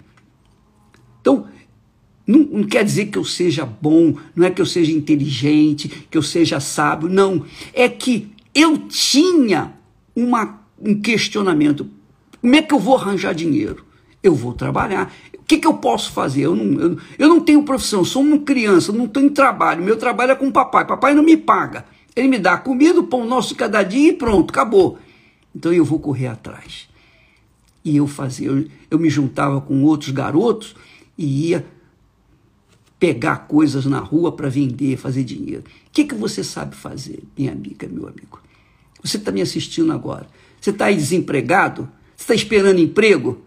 Então, 1.21 1.47
não, 2.27 2.41
não, 2.41 2.65
quer 2.65 2.85
dizer 2.85 3.07
que 3.07 3.19
eu 3.19 3.25
seja 3.25 3.67
bom, 3.67 4.15
não 4.35 4.47
é 4.47 4.51
que 4.51 4.61
eu 4.61 4.67
seja 4.67 4.93
inteligente, 4.93 5.89
que 6.11 6.17
eu 6.17 6.23
seja 6.23 6.61
sábio, 6.61 7.09
não. 7.09 7.45
É 7.73 7.89
que 7.89 8.33
eu 8.55 8.79
tinha 8.89 9.73
uma, 10.15 10.61
um 10.81 11.01
questionamento. 11.01 11.89
Como 12.41 12.55
é 12.55 12.63
que 12.63 12.73
eu 12.73 12.79
vou 12.79 12.97
arranjar 12.97 13.35
dinheiro? 13.35 13.85
Eu 14.23 14.35
vou 14.35 14.53
trabalhar. 14.53 15.13
O 15.37 15.45
que, 15.45 15.59
que 15.59 15.67
eu 15.67 15.75
posso 15.75 16.13
fazer? 16.13 16.43
Eu 16.43 16.55
não, 16.55 16.81
eu, 16.81 16.99
eu 17.19 17.29
não 17.29 17.41
tenho 17.41 17.65
profissão, 17.65 18.05
sou 18.05 18.23
uma 18.23 18.39
criança, 18.39 18.93
não 18.93 19.09
tenho 19.09 19.31
trabalho. 19.31 19.83
Meu 19.83 19.97
trabalho 19.97 20.33
é 20.33 20.35
com 20.37 20.47
o 20.47 20.53
papai. 20.53 20.87
Papai 20.87 21.15
não 21.15 21.23
me 21.23 21.37
paga. 21.37 21.85
Ele 22.15 22.29
me 22.29 22.39
dá 22.39 22.57
comida, 22.57 23.01
o 23.01 23.05
pão 23.05 23.27
nosso 23.27 23.55
cada 23.55 23.83
dia 23.83 24.11
e 24.11 24.13
pronto, 24.13 24.51
acabou. 24.51 24.99
Então 25.55 25.73
eu 25.73 25.85
vou 25.85 25.99
correr 25.99 26.29
atrás. 26.29 26.89
E 27.85 27.97
eu 27.97 28.07
fazia, 28.07 28.49
eu, 28.49 28.65
eu 28.91 28.99
me 28.99 29.11
juntava 29.11 29.61
com 29.61 29.83
outros 29.83 30.11
garotos 30.11 30.77
e 31.19 31.49
ia 31.49 31.67
pegar 33.03 33.49
coisas 33.49 33.85
na 33.85 33.99
rua 33.99 34.31
para 34.31 34.49
vender, 34.49 34.97
fazer 34.97 35.25
dinheiro. 35.25 35.65
O 35.89 35.91
que, 35.93 36.05
que 36.05 36.15
você 36.15 36.45
sabe 36.45 36.77
fazer, 36.77 37.19
minha 37.37 37.51
amiga, 37.51 37.89
meu 37.89 38.07
amigo? 38.07 38.41
Você 39.03 39.17
está 39.17 39.33
me 39.33 39.43
assistindo 39.43 39.93
agora. 39.93 40.29
Você 40.61 40.71
está 40.71 40.85
aí 40.85 40.95
desempregado? 40.95 41.91
Você 42.15 42.23
está 42.23 42.35
esperando 42.37 42.79
emprego? 42.79 43.43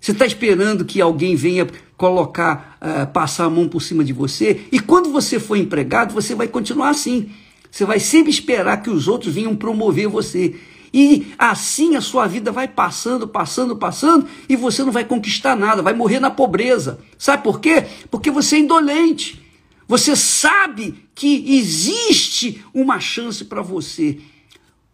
Você 0.00 0.12
está 0.12 0.24
esperando 0.24 0.84
que 0.84 1.00
alguém 1.00 1.34
venha 1.34 1.66
colocar, 1.96 2.78
uh, 2.80 3.12
passar 3.12 3.46
a 3.46 3.50
mão 3.50 3.68
por 3.68 3.82
cima 3.82 4.04
de 4.04 4.12
você? 4.12 4.60
E 4.70 4.78
quando 4.78 5.10
você 5.10 5.40
for 5.40 5.56
empregado, 5.56 6.14
você 6.14 6.32
vai 6.36 6.46
continuar 6.46 6.90
assim. 6.90 7.32
Você 7.68 7.84
vai 7.84 7.98
sempre 7.98 8.30
esperar 8.30 8.80
que 8.80 8.90
os 8.90 9.08
outros 9.08 9.34
venham 9.34 9.56
promover 9.56 10.06
você. 10.06 10.54
E 10.92 11.32
assim 11.38 11.94
a 11.96 12.00
sua 12.00 12.26
vida 12.26 12.50
vai 12.50 12.66
passando, 12.66 13.28
passando, 13.28 13.76
passando, 13.76 14.26
e 14.48 14.56
você 14.56 14.82
não 14.82 14.90
vai 14.90 15.04
conquistar 15.04 15.54
nada, 15.54 15.82
vai 15.82 15.94
morrer 15.94 16.18
na 16.20 16.30
pobreza. 16.30 16.98
Sabe 17.16 17.42
por 17.42 17.60
quê? 17.60 17.86
Porque 18.10 18.30
você 18.30 18.56
é 18.56 18.60
indolente. 18.60 19.40
Você 19.86 20.14
sabe 20.14 20.94
que 21.14 21.56
existe 21.58 22.64
uma 22.72 23.00
chance 23.00 23.44
para 23.44 23.62
você. 23.62 24.18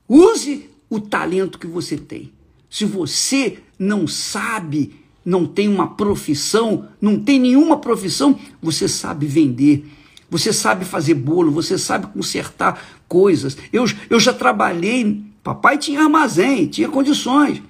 Use 0.08 0.70
o 0.88 1.00
talento 1.00 1.58
que 1.58 1.66
você 1.66 1.96
tem. 1.96 2.32
Se 2.70 2.84
você 2.84 3.58
não 3.78 4.06
sabe, 4.06 4.94
não 5.24 5.46
tem 5.46 5.68
uma 5.68 5.88
profissão, 5.88 6.88
não 7.00 7.18
tem 7.18 7.38
nenhuma 7.38 7.78
profissão, 7.78 8.38
você 8.60 8.88
sabe 8.88 9.26
vender. 9.26 9.84
Você 10.30 10.52
sabe 10.52 10.84
fazer 10.84 11.14
bolo, 11.14 11.50
você 11.50 11.78
sabe 11.78 12.08
consertar 12.08 12.82
coisas. 13.08 13.56
Eu, 13.72 13.84
eu 14.10 14.18
já 14.18 14.32
trabalhei 14.32 15.22
Papai 15.46 15.78
tinha 15.78 16.00
armazém, 16.00 16.66
tinha 16.66 16.88
condições. 16.88 17.62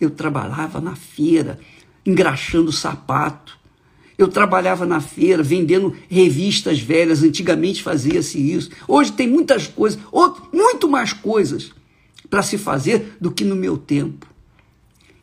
Eu 0.00 0.10
trabalhava 0.10 0.80
na 0.80 0.96
feira, 0.96 1.60
engraxando 2.04 2.72
sapato. 2.72 3.56
Eu 4.18 4.26
trabalhava 4.26 4.84
na 4.84 5.00
feira, 5.00 5.40
vendendo 5.40 5.94
revistas 6.08 6.80
velhas. 6.80 7.22
Antigamente 7.22 7.84
fazia-se 7.84 8.36
isso. 8.36 8.70
Hoje 8.88 9.12
tem 9.12 9.28
muitas 9.28 9.68
coisas, 9.68 10.00
muito 10.52 10.88
mais 10.88 11.12
coisas 11.12 11.70
para 12.28 12.42
se 12.42 12.58
fazer 12.58 13.16
do 13.20 13.30
que 13.30 13.44
no 13.44 13.54
meu 13.54 13.78
tempo. 13.78 14.26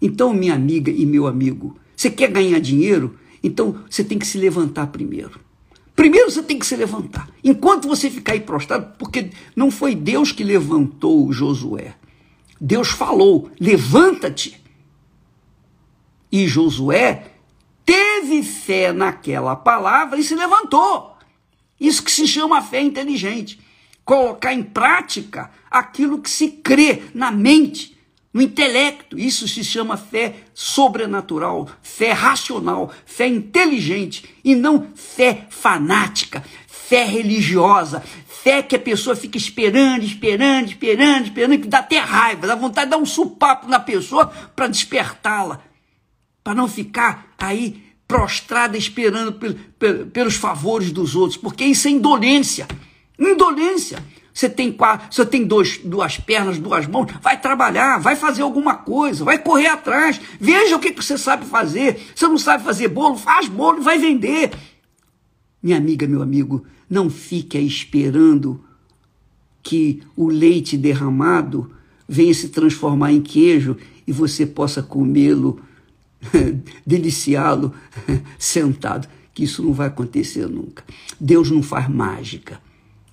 Então, 0.01 0.33
minha 0.33 0.53
amiga 0.53 0.89
e 0.89 1.05
meu 1.05 1.27
amigo, 1.27 1.77
você 1.93 2.09
quer 2.09 2.31
ganhar 2.31 2.59
dinheiro? 2.59 3.19
Então 3.43 3.83
você 3.89 4.01
tem 4.01 4.17
que 4.17 4.25
se 4.25 4.37
levantar 4.37 4.87
primeiro. 4.87 5.41
Primeiro 5.97 6.29
você 6.29 6.43
tem 6.43 6.59
que 6.59 6.65
se 6.67 6.75
levantar. 6.75 7.27
Enquanto 7.43 7.87
você 7.87 8.07
ficar 8.07 8.33
aí 8.33 8.39
prostrado, 8.39 8.93
porque 8.99 9.31
não 9.55 9.71
foi 9.71 9.95
Deus 9.95 10.31
que 10.31 10.43
levantou 10.43 11.33
Josué. 11.33 11.95
Deus 12.61 12.89
falou: 12.89 13.49
levanta-te. 13.59 14.63
E 16.31 16.47
Josué 16.47 17.31
teve 17.83 18.43
fé 18.43 18.93
naquela 18.93 19.55
palavra 19.55 20.19
e 20.19 20.23
se 20.23 20.35
levantou. 20.35 21.17
Isso 21.79 22.03
que 22.03 22.11
se 22.11 22.27
chama 22.27 22.61
fé 22.61 22.79
inteligente. 22.79 23.59
Colocar 24.05 24.53
em 24.53 24.61
prática 24.61 25.49
aquilo 25.69 26.21
que 26.21 26.29
se 26.29 26.49
crê 26.49 27.05
na 27.15 27.31
mente 27.31 27.96
no 28.37 28.43
intelecto. 28.43 29.17
Isso 29.17 29.47
se 29.47 29.63
chama 29.63 29.97
fé 29.97 30.35
sobrenatural, 30.53 31.67
fé 31.81 32.11
racional, 32.11 32.91
fé 33.03 33.27
inteligente 33.27 34.23
e 34.43 34.53
não 34.53 34.89
fé 34.93 35.47
fanática, 35.49 36.43
fé 36.67 37.03
religiosa, 37.03 38.03
fé 38.27 38.61
que 38.61 38.75
a 38.75 38.79
pessoa 38.79 39.15
fica 39.15 39.39
esperando, 39.39 40.03
esperando, 40.03 40.67
esperando, 40.67 41.25
esperando, 41.25 41.59
que 41.59 41.67
dá 41.67 41.79
até 41.79 41.97
raiva, 41.97 42.45
dá 42.45 42.53
vontade 42.53 42.85
de 42.85 42.91
dar 42.91 42.97
um 42.97 43.07
supapo 43.07 43.67
na 43.67 43.79
pessoa 43.79 44.27
para 44.55 44.67
despertá-la, 44.67 45.59
para 46.43 46.53
não 46.53 46.67
ficar 46.67 47.33
aí 47.39 47.83
prostrada 48.07 48.77
esperando 48.77 49.33
pelos 50.13 50.35
favores 50.35 50.91
dos 50.91 51.15
outros, 51.15 51.37
porque 51.37 51.65
isso 51.65 51.87
é 51.87 51.91
indolência. 51.91 52.67
Indolência. 53.19 53.97
Você 54.37 54.47
tem, 54.47 54.71
quatro, 54.71 55.07
você 55.09 55.25
tem 55.25 55.47
dois, 55.47 55.79
duas 55.83 56.19
pernas, 56.19 56.59
duas 56.59 56.85
mãos, 56.85 57.11
vai 57.23 57.41
trabalhar, 57.41 57.97
vai 57.97 58.15
fazer 58.15 58.43
alguma 58.43 58.75
coisa, 58.75 59.25
vai 59.25 59.39
correr 59.39 59.65
atrás, 59.65 60.21
veja 60.39 60.75
o 60.75 60.79
que, 60.79 60.91
que 60.91 61.03
você 61.03 61.17
sabe 61.17 61.43
fazer. 61.43 61.99
Você 62.13 62.27
não 62.27 62.37
sabe 62.37 62.63
fazer 62.63 62.87
bolo, 62.87 63.17
faz 63.17 63.49
bolo 63.49 63.79
e 63.79 63.83
vai 63.83 63.97
vender. 63.97 64.51
Minha 65.61 65.77
amiga, 65.77 66.05
meu 66.05 66.21
amigo, 66.21 66.63
não 66.87 67.09
fique 67.09 67.57
aí 67.57 67.65
esperando 67.65 68.63
que 69.63 70.03
o 70.15 70.27
leite 70.27 70.77
derramado 70.77 71.71
venha 72.07 72.31
se 72.31 72.49
transformar 72.49 73.11
em 73.11 73.21
queijo 73.23 73.75
e 74.05 74.11
você 74.11 74.45
possa 74.45 74.83
comê-lo, 74.83 75.59
deliciá-lo 76.85 77.73
sentado. 78.37 79.07
Que 79.33 79.45
isso 79.45 79.63
não 79.63 79.73
vai 79.73 79.87
acontecer 79.87 80.47
nunca. 80.47 80.83
Deus 81.19 81.49
não 81.49 81.63
faz 81.63 81.89
mágica. 81.89 82.61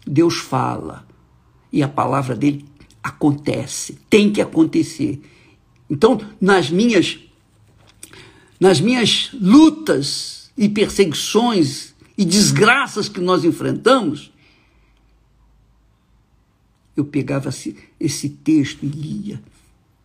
Deus 0.06 0.36
fala 0.36 1.06
e 1.74 1.82
a 1.82 1.88
palavra 1.88 2.36
dele 2.36 2.64
acontece, 3.02 3.98
tem 4.08 4.32
que 4.32 4.40
acontecer. 4.40 5.20
Então, 5.90 6.20
nas 6.40 6.70
minhas 6.70 7.18
nas 8.60 8.80
minhas 8.80 9.30
lutas 9.32 10.52
e 10.56 10.68
perseguições 10.68 11.92
e 12.16 12.24
desgraças 12.24 13.08
que 13.08 13.20
nós 13.20 13.44
enfrentamos, 13.44 14.32
eu 16.96 17.04
pegava 17.04 17.50
esse 17.98 18.28
texto 18.28 18.84
e 18.84 18.86
lia. 18.86 19.42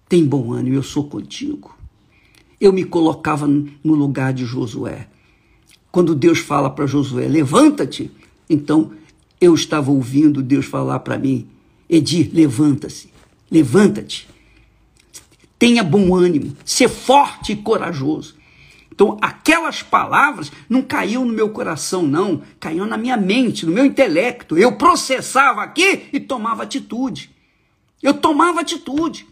Tem 0.09 0.25
bom 0.25 0.51
ânimo, 0.51 0.75
eu 0.75 0.83
sou 0.83 1.03
contigo. 1.03 1.77
Eu 2.59 2.73
me 2.73 2.83
colocava 2.83 3.45
no 3.47 3.93
lugar 3.93 4.33
de 4.33 4.43
Josué. 4.43 5.07
Quando 5.91 6.15
Deus 6.15 6.39
fala 6.39 6.67
para 6.69 6.87
Josué, 6.87 7.27
levanta-te, 7.27 8.09
então 8.49 8.91
eu 9.39 9.53
estava 9.53 9.91
ouvindo 9.91 10.41
Deus 10.41 10.65
falar 10.65 10.99
para 10.99 11.17
mim, 11.17 11.47
Edir, 11.89 12.29
levanta-se, 12.33 13.11
levanta-te. 13.49 14.27
Tenha 15.57 15.83
bom 15.83 16.15
ânimo, 16.15 16.55
ser 16.63 16.87
forte 16.87 17.53
e 17.53 17.55
corajoso. 17.55 18.35
Então, 18.91 19.17
aquelas 19.21 19.81
palavras 19.81 20.51
não 20.69 20.81
caíam 20.81 21.23
no 21.23 21.33
meu 21.33 21.49
coração, 21.49 22.03
não, 22.03 22.41
caíam 22.59 22.85
na 22.85 22.97
minha 22.97 23.15
mente, 23.15 23.65
no 23.65 23.71
meu 23.71 23.85
intelecto. 23.85 24.57
Eu 24.57 24.75
processava 24.75 25.63
aqui 25.63 26.09
e 26.11 26.19
tomava 26.19 26.63
atitude. 26.63 27.31
Eu 28.03 28.13
tomava 28.13 28.59
atitude. 28.59 29.25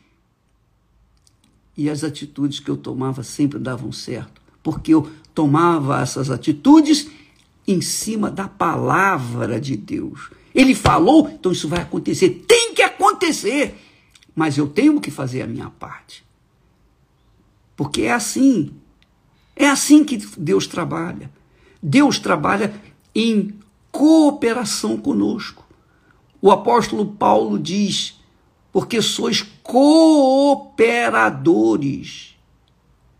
E 1.75 1.89
as 1.89 2.03
atitudes 2.03 2.59
que 2.59 2.71
eu 2.71 2.77
tomava 2.77 3.23
sempre 3.23 3.59
davam 3.59 3.91
certo, 3.91 4.41
porque 4.63 4.93
eu 4.93 5.11
tomava 5.33 6.01
essas 6.01 6.31
atitudes 6.31 7.09
em 7.67 7.81
cima 7.81 8.31
da 8.31 8.47
palavra 8.47 9.59
de 9.59 9.75
Deus. 9.75 10.29
Ele 10.55 10.73
falou, 10.73 11.29
então 11.29 11.51
isso 11.51 11.67
vai 11.67 11.81
acontecer. 11.81 12.45
Tem 12.47 12.73
que 12.73 12.81
acontecer. 12.81 13.77
Mas 14.33 14.57
eu 14.57 14.67
tenho 14.67 15.01
que 15.01 15.11
fazer 15.11 15.41
a 15.41 15.47
minha 15.47 15.69
parte. 15.69 16.25
Porque 17.75 18.03
é 18.03 18.13
assim. 18.13 18.73
É 19.55 19.67
assim 19.67 20.03
que 20.03 20.17
Deus 20.37 20.65
trabalha. 20.65 21.29
Deus 21.81 22.19
trabalha 22.19 22.73
em 23.13 23.53
cooperação 23.91 24.97
conosco. 24.97 25.67
O 26.41 26.49
apóstolo 26.51 27.05
Paulo 27.05 27.59
diz: 27.59 28.19
porque 28.71 29.01
sois 29.01 29.41
cooperadores 29.63 32.37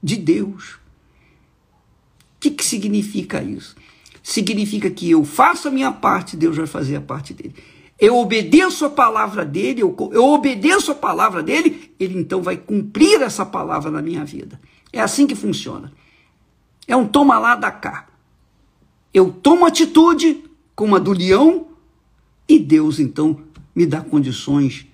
de 0.01 0.15
Deus. 0.15 0.75
O 2.35 2.39
que, 2.39 2.51
que 2.51 2.63
significa 2.63 3.41
isso? 3.41 3.75
Significa 4.27 4.89
que 4.89 5.09
eu 5.09 5.23
faço 5.23 5.69
a 5.69 5.71
minha 5.71 5.89
parte, 5.89 6.35
Deus 6.35 6.57
vai 6.57 6.67
fazer 6.67 6.97
a 6.97 7.01
parte 7.01 7.33
dele. 7.33 7.55
Eu 7.97 8.17
obedeço 8.17 8.83
a 8.83 8.89
palavra 8.89 9.45
dele, 9.45 9.81
eu, 9.81 9.95
eu 10.11 10.25
obedeço 10.25 10.91
a 10.91 10.95
palavra 10.95 11.41
dele, 11.41 11.93
ele 11.97 12.19
então 12.19 12.41
vai 12.41 12.57
cumprir 12.57 13.21
essa 13.21 13.45
palavra 13.45 13.89
na 13.89 14.01
minha 14.01 14.25
vida. 14.25 14.59
É 14.91 14.99
assim 14.99 15.25
que 15.25 15.33
funciona. 15.33 15.93
É 16.85 16.93
um 16.93 17.07
toma 17.07 17.39
lá 17.39 17.55
da 17.55 17.71
cá. 17.71 18.05
Eu 19.13 19.31
tomo 19.31 19.65
atitude 19.65 20.43
como 20.75 20.97
a 20.97 20.99
do 20.99 21.13
leão 21.13 21.69
e 22.49 22.59
Deus 22.59 22.99
então 22.99 23.41
me 23.73 23.85
dá 23.85 24.01
condições 24.01 24.85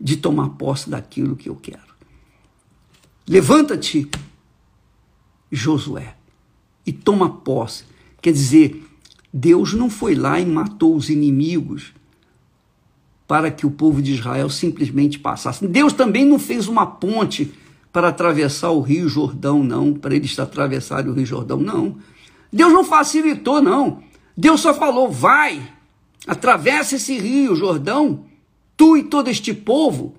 de 0.00 0.16
tomar 0.16 0.48
posse 0.50 0.90
daquilo 0.90 1.36
que 1.36 1.48
eu 1.48 1.54
quero. 1.54 1.92
Levanta-te, 3.24 4.10
Josué, 5.48 6.16
e 6.84 6.92
toma 6.92 7.30
posse 7.30 7.92
Quer 8.22 8.32
dizer, 8.32 8.82
Deus 9.32 9.74
não 9.74 9.90
foi 9.90 10.14
lá 10.14 10.38
e 10.38 10.46
matou 10.46 10.94
os 10.94 11.10
inimigos 11.10 11.92
para 13.26 13.50
que 13.50 13.66
o 13.66 13.70
povo 13.70 14.00
de 14.00 14.12
Israel 14.12 14.48
simplesmente 14.48 15.18
passasse. 15.18 15.66
Deus 15.66 15.92
também 15.92 16.24
não 16.24 16.38
fez 16.38 16.68
uma 16.68 16.86
ponte 16.86 17.52
para 17.92 18.08
atravessar 18.08 18.70
o 18.70 18.80
Rio 18.80 19.08
Jordão, 19.08 19.64
não, 19.64 19.92
para 19.92 20.14
eles 20.14 20.38
atravessarem 20.38 21.10
o 21.10 21.14
Rio 21.14 21.26
Jordão, 21.26 21.58
não. 21.58 21.96
Deus 22.52 22.72
não 22.72 22.84
facilitou, 22.84 23.60
não. 23.60 24.02
Deus 24.36 24.60
só 24.60 24.72
falou: 24.72 25.10
vai, 25.10 25.62
atravessa 26.26 26.96
esse 26.96 27.18
Rio 27.18 27.56
Jordão, 27.56 28.24
tu 28.76 28.96
e 28.96 29.02
todo 29.02 29.28
este 29.28 29.52
povo, 29.52 30.14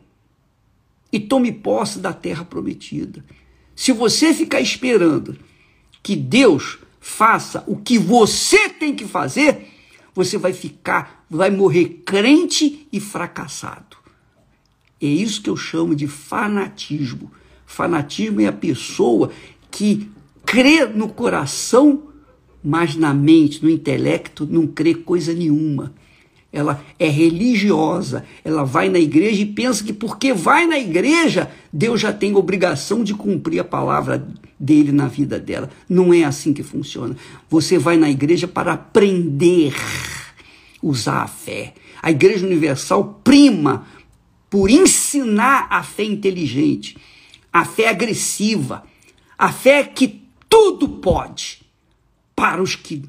e 1.12 1.20
tome 1.20 1.52
posse 1.52 2.00
da 2.00 2.12
terra 2.12 2.44
prometida. 2.44 3.24
Se 3.76 3.92
você 3.92 4.34
ficar 4.34 4.60
esperando 4.60 5.38
que 6.02 6.16
Deus 6.16 6.80
faça 7.04 7.66
o 7.68 7.76
que 7.76 8.00
você 8.00 8.70
tem 8.70 8.96
que 8.96 9.06
fazer, 9.06 9.68
você 10.16 10.38
vai 10.38 10.54
ficar, 10.54 11.26
vai 11.30 11.52
morrer 11.52 12.02
crente 12.06 12.88
e 12.94 13.00
fracassado. 13.02 13.98
É 15.02 15.06
isso 15.06 15.42
que 15.42 15.50
eu 15.50 15.58
chamo 15.58 15.94
de 15.94 16.08
fanatismo. 16.08 17.30
Fanatismo 17.66 18.40
é 18.40 18.48
a 18.48 18.54
pessoa 18.54 19.32
que 19.70 20.10
crê 20.46 20.86
no 20.86 21.10
coração, 21.10 22.04
mas 22.64 22.96
na 22.96 23.14
mente, 23.14 23.62
no 23.62 23.70
intelecto, 23.70 24.48
não 24.50 24.66
crê 24.66 24.96
coisa 24.96 25.34
nenhuma 25.34 25.94
ela 26.54 26.86
é 27.00 27.10
religiosa, 27.10 28.24
ela 28.46 28.64
vai 28.64 28.88
na 28.88 29.00
igreja 29.00 29.42
e 29.42 29.46
pensa 29.46 29.84
que 29.84 29.92
porque 29.92 30.32
vai 30.32 30.68
na 30.68 30.78
igreja, 30.78 31.50
Deus 31.74 32.00
já 32.00 32.14
tem 32.14 32.36
obrigação 32.36 33.04
de 33.04 33.16
cumprir 33.16 33.60
a 33.60 33.64
palavra 33.64 34.26
dele 34.60 34.92
na 34.92 35.08
vida 35.08 35.40
dela. 35.40 35.72
Não 35.90 36.14
é 36.14 36.24
assim 36.24 36.54
que 36.54 36.62
funciona. 36.62 37.18
Você 37.50 37.80
vai 37.80 37.98
na 37.98 38.08
igreja 38.08 38.48
para 38.48 38.74
aprender 38.74 39.74
a 39.74 40.86
usar 40.86 41.24
a 41.24 41.28
fé. 41.28 41.74
A 42.00 42.12
Igreja 42.12 42.46
Universal 42.46 43.20
prima 43.24 43.88
por 44.48 44.70
ensinar 44.70 45.66
a 45.72 45.82
fé 45.82 46.04
inteligente, 46.04 46.96
a 47.52 47.66
fé 47.66 47.90
agressiva, 47.90 48.84
a 49.36 49.52
fé 49.52 49.84
que 49.84 50.22
tudo 50.48 50.88
pode 50.88 51.64
para 52.36 52.62
os 52.62 52.76
que 52.76 53.02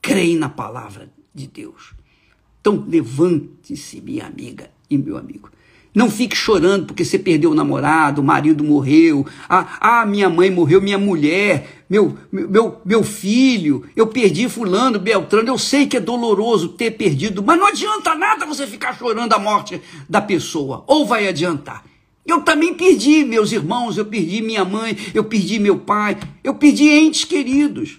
creem 0.00 0.36
na 0.36 0.48
palavra 0.48 1.10
de 1.34 1.48
Deus. 1.48 1.97
Então, 2.68 2.84
levante-se, 2.86 3.98
minha 4.02 4.26
amiga 4.26 4.70
e 4.90 4.98
meu 4.98 5.16
amigo. 5.16 5.48
Não 5.94 6.10
fique 6.10 6.36
chorando 6.36 6.84
porque 6.84 7.02
você 7.02 7.18
perdeu 7.18 7.52
o 7.52 7.54
namorado, 7.54 8.20
o 8.20 8.24
marido 8.24 8.62
morreu, 8.62 9.26
ah, 9.48 10.04
minha 10.06 10.28
mãe 10.28 10.50
morreu, 10.50 10.82
minha 10.82 10.98
mulher, 10.98 11.86
meu, 11.88 12.14
meu, 12.30 12.78
meu 12.84 13.02
filho, 13.02 13.86
eu 13.96 14.06
perdi 14.06 14.50
fulano, 14.50 14.98
Beltrano, 14.98 15.48
eu 15.48 15.56
sei 15.56 15.86
que 15.86 15.96
é 15.96 16.00
doloroso 16.00 16.68
ter 16.68 16.90
perdido, 16.90 17.42
mas 17.42 17.58
não 17.58 17.68
adianta 17.68 18.14
nada 18.14 18.44
você 18.44 18.66
ficar 18.66 18.94
chorando 18.98 19.32
a 19.32 19.38
morte 19.38 19.80
da 20.06 20.20
pessoa, 20.20 20.84
ou 20.86 21.06
vai 21.06 21.26
adiantar. 21.26 21.86
Eu 22.26 22.42
também 22.42 22.74
perdi 22.74 23.24
meus 23.24 23.50
irmãos, 23.50 23.96
eu 23.96 24.04
perdi 24.04 24.42
minha 24.42 24.62
mãe, 24.62 24.94
eu 25.14 25.24
perdi 25.24 25.58
meu 25.58 25.78
pai, 25.78 26.18
eu 26.44 26.54
perdi 26.54 26.86
entes 26.86 27.24
queridos. 27.24 27.98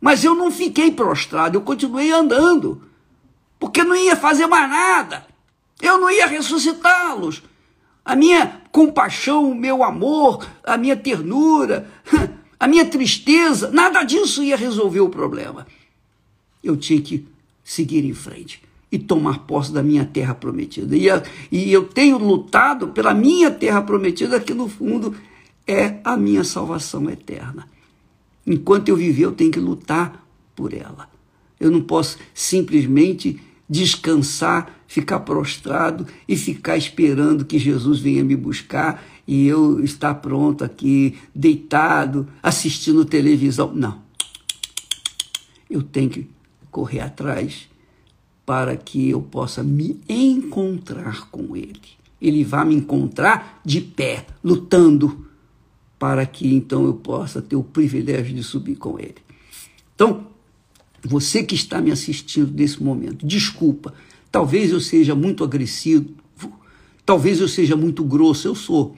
Mas 0.00 0.24
eu 0.24 0.34
não 0.34 0.50
fiquei 0.50 0.90
prostrado, 0.90 1.56
eu 1.56 1.60
continuei 1.60 2.10
andando 2.10 2.87
porque 3.58 3.82
não 3.82 3.96
ia 3.96 4.16
fazer 4.16 4.46
mais 4.46 4.68
nada. 4.70 5.26
Eu 5.80 5.98
não 5.98 6.10
ia 6.10 6.26
ressuscitá-los. 6.26 7.42
A 8.04 8.16
minha 8.16 8.62
compaixão, 8.72 9.50
o 9.50 9.54
meu 9.54 9.84
amor, 9.84 10.46
a 10.64 10.76
minha 10.76 10.96
ternura, 10.96 11.90
a 12.58 12.66
minha 12.66 12.84
tristeza, 12.84 13.70
nada 13.70 14.02
disso 14.02 14.42
ia 14.42 14.56
resolver 14.56 15.00
o 15.00 15.08
problema. 15.08 15.66
Eu 16.62 16.76
tinha 16.76 17.00
que 17.00 17.26
seguir 17.62 18.04
em 18.04 18.14
frente 18.14 18.62
e 18.90 18.98
tomar 18.98 19.40
posse 19.40 19.72
da 19.72 19.82
minha 19.82 20.04
terra 20.04 20.34
prometida. 20.34 20.96
E, 20.96 21.10
a, 21.10 21.22
e 21.52 21.70
eu 21.70 21.84
tenho 21.84 22.18
lutado 22.18 22.88
pela 22.88 23.12
minha 23.12 23.50
terra 23.50 23.82
prometida, 23.82 24.40
que 24.40 24.54
no 24.54 24.68
fundo 24.68 25.14
é 25.66 26.00
a 26.02 26.16
minha 26.16 26.42
salvação 26.42 27.08
eterna. 27.10 27.68
Enquanto 28.46 28.88
eu 28.88 28.96
viver, 28.96 29.24
eu 29.24 29.32
tenho 29.32 29.50
que 29.50 29.60
lutar 29.60 30.26
por 30.56 30.72
ela. 30.72 31.10
Eu 31.60 31.70
não 31.70 31.82
posso 31.82 32.18
simplesmente 32.32 33.38
descansar, 33.68 34.82
ficar 34.86 35.20
prostrado 35.20 36.06
e 36.26 36.36
ficar 36.36 36.76
esperando 36.76 37.44
que 37.44 37.58
Jesus 37.58 38.00
venha 38.00 38.24
me 38.24 38.34
buscar 38.34 39.04
e 39.26 39.46
eu 39.46 39.84
estar 39.84 40.14
pronto 40.14 40.64
aqui, 40.64 41.18
deitado, 41.34 42.26
assistindo 42.42 43.04
televisão. 43.04 43.72
Não. 43.74 44.00
Eu 45.68 45.82
tenho 45.82 46.08
que 46.08 46.26
correr 46.70 47.00
atrás 47.00 47.68
para 48.46 48.74
que 48.74 49.10
eu 49.10 49.20
possa 49.20 49.62
me 49.62 50.00
encontrar 50.08 51.28
com 51.28 51.54
Ele. 51.54 51.98
Ele 52.20 52.42
vai 52.42 52.64
me 52.64 52.74
encontrar 52.74 53.60
de 53.64 53.80
pé, 53.80 54.26
lutando, 54.42 55.26
para 55.98 56.24
que 56.24 56.54
então 56.54 56.86
eu 56.86 56.94
possa 56.94 57.42
ter 57.42 57.56
o 57.56 57.62
privilégio 57.62 58.34
de 58.34 58.42
subir 58.42 58.76
com 58.76 58.98
Ele. 58.98 59.16
Então, 59.94 60.26
você 61.02 61.42
que 61.42 61.54
está 61.54 61.80
me 61.80 61.90
assistindo 61.90 62.52
nesse 62.52 62.82
momento, 62.82 63.26
desculpa, 63.26 63.94
talvez 64.30 64.70
eu 64.70 64.80
seja 64.80 65.14
muito 65.14 65.44
agressivo, 65.44 66.10
talvez 67.04 67.40
eu 67.40 67.48
seja 67.48 67.76
muito 67.76 68.04
grosso, 68.04 68.48
eu 68.48 68.54
sou, 68.54 68.96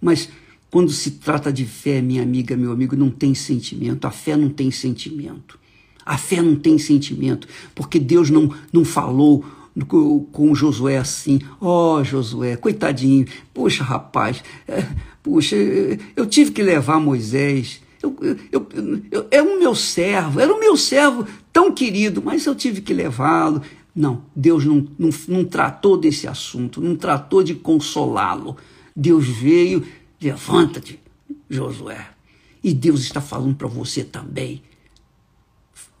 mas 0.00 0.28
quando 0.70 0.90
se 0.92 1.12
trata 1.12 1.52
de 1.52 1.66
fé, 1.66 2.00
minha 2.00 2.22
amiga, 2.22 2.56
meu 2.56 2.70
amigo, 2.70 2.94
não 2.94 3.10
tem 3.10 3.34
sentimento, 3.34 4.06
a 4.06 4.10
fé 4.10 4.36
não 4.36 4.48
tem 4.48 4.70
sentimento. 4.70 5.58
A 6.06 6.16
fé 6.16 6.40
não 6.40 6.56
tem 6.56 6.78
sentimento, 6.78 7.46
porque 7.74 7.98
Deus 7.98 8.30
não, 8.30 8.54
não 8.72 8.84
falou 8.84 9.44
com 10.32 10.54
Josué 10.54 10.98
assim, 10.98 11.40
ó 11.60 11.98
oh, 11.98 12.04
Josué, 12.04 12.56
coitadinho, 12.56 13.26
puxa 13.54 13.84
rapaz, 13.84 14.42
é, 14.66 14.84
puxa, 15.22 15.56
eu 16.16 16.26
tive 16.26 16.50
que 16.50 16.62
levar 16.62 16.98
Moisés, 17.00 17.80
eu, 18.02 18.16
eu, 18.50 18.66
eu, 19.10 19.26
era 19.30 19.44
o 19.44 19.58
meu 19.58 19.74
servo, 19.74 20.40
era 20.40 20.52
o 20.52 20.58
meu 20.58 20.76
servo 20.76 21.26
tão 21.52 21.72
querido, 21.72 22.22
mas 22.24 22.46
eu 22.46 22.54
tive 22.54 22.80
que 22.80 22.94
levá-lo. 22.94 23.62
Não, 23.94 24.24
Deus 24.34 24.64
não, 24.64 24.86
não, 24.98 25.10
não 25.28 25.44
tratou 25.44 25.96
desse 25.96 26.26
assunto, 26.26 26.80
não 26.80 26.96
tratou 26.96 27.42
de 27.42 27.54
consolá-lo. 27.54 28.56
Deus 28.96 29.26
veio, 29.26 29.86
levanta-te, 30.20 30.98
Josué. 31.48 32.08
E 32.62 32.72
Deus 32.72 33.00
está 33.00 33.20
falando 33.20 33.56
para 33.56 33.68
você 33.68 34.04
também. 34.04 34.62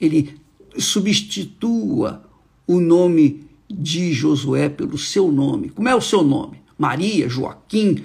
Ele 0.00 0.38
substitua 0.78 2.22
o 2.66 2.80
nome 2.80 3.44
de 3.68 4.12
Josué 4.12 4.68
pelo 4.68 4.96
seu 4.96 5.30
nome. 5.30 5.68
Como 5.70 5.88
é 5.88 5.94
o 5.94 6.00
seu 6.00 6.22
nome? 6.22 6.60
Maria, 6.78 7.28
Joaquim, 7.28 8.04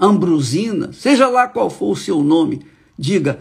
Ambrosina, 0.00 0.92
seja 0.92 1.28
lá 1.28 1.46
qual 1.46 1.68
for 1.68 1.92
o 1.92 1.96
seu 1.96 2.22
nome, 2.22 2.62
diga: 2.98 3.40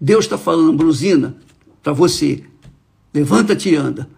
Deus 0.00 0.26
está 0.26 0.36
falando, 0.36 0.72
Ambrosina, 0.72 1.36
para 1.82 1.92
você. 1.92 2.44
Levanta-te 3.12 3.70
e 3.70 3.76
anda. 3.76 4.08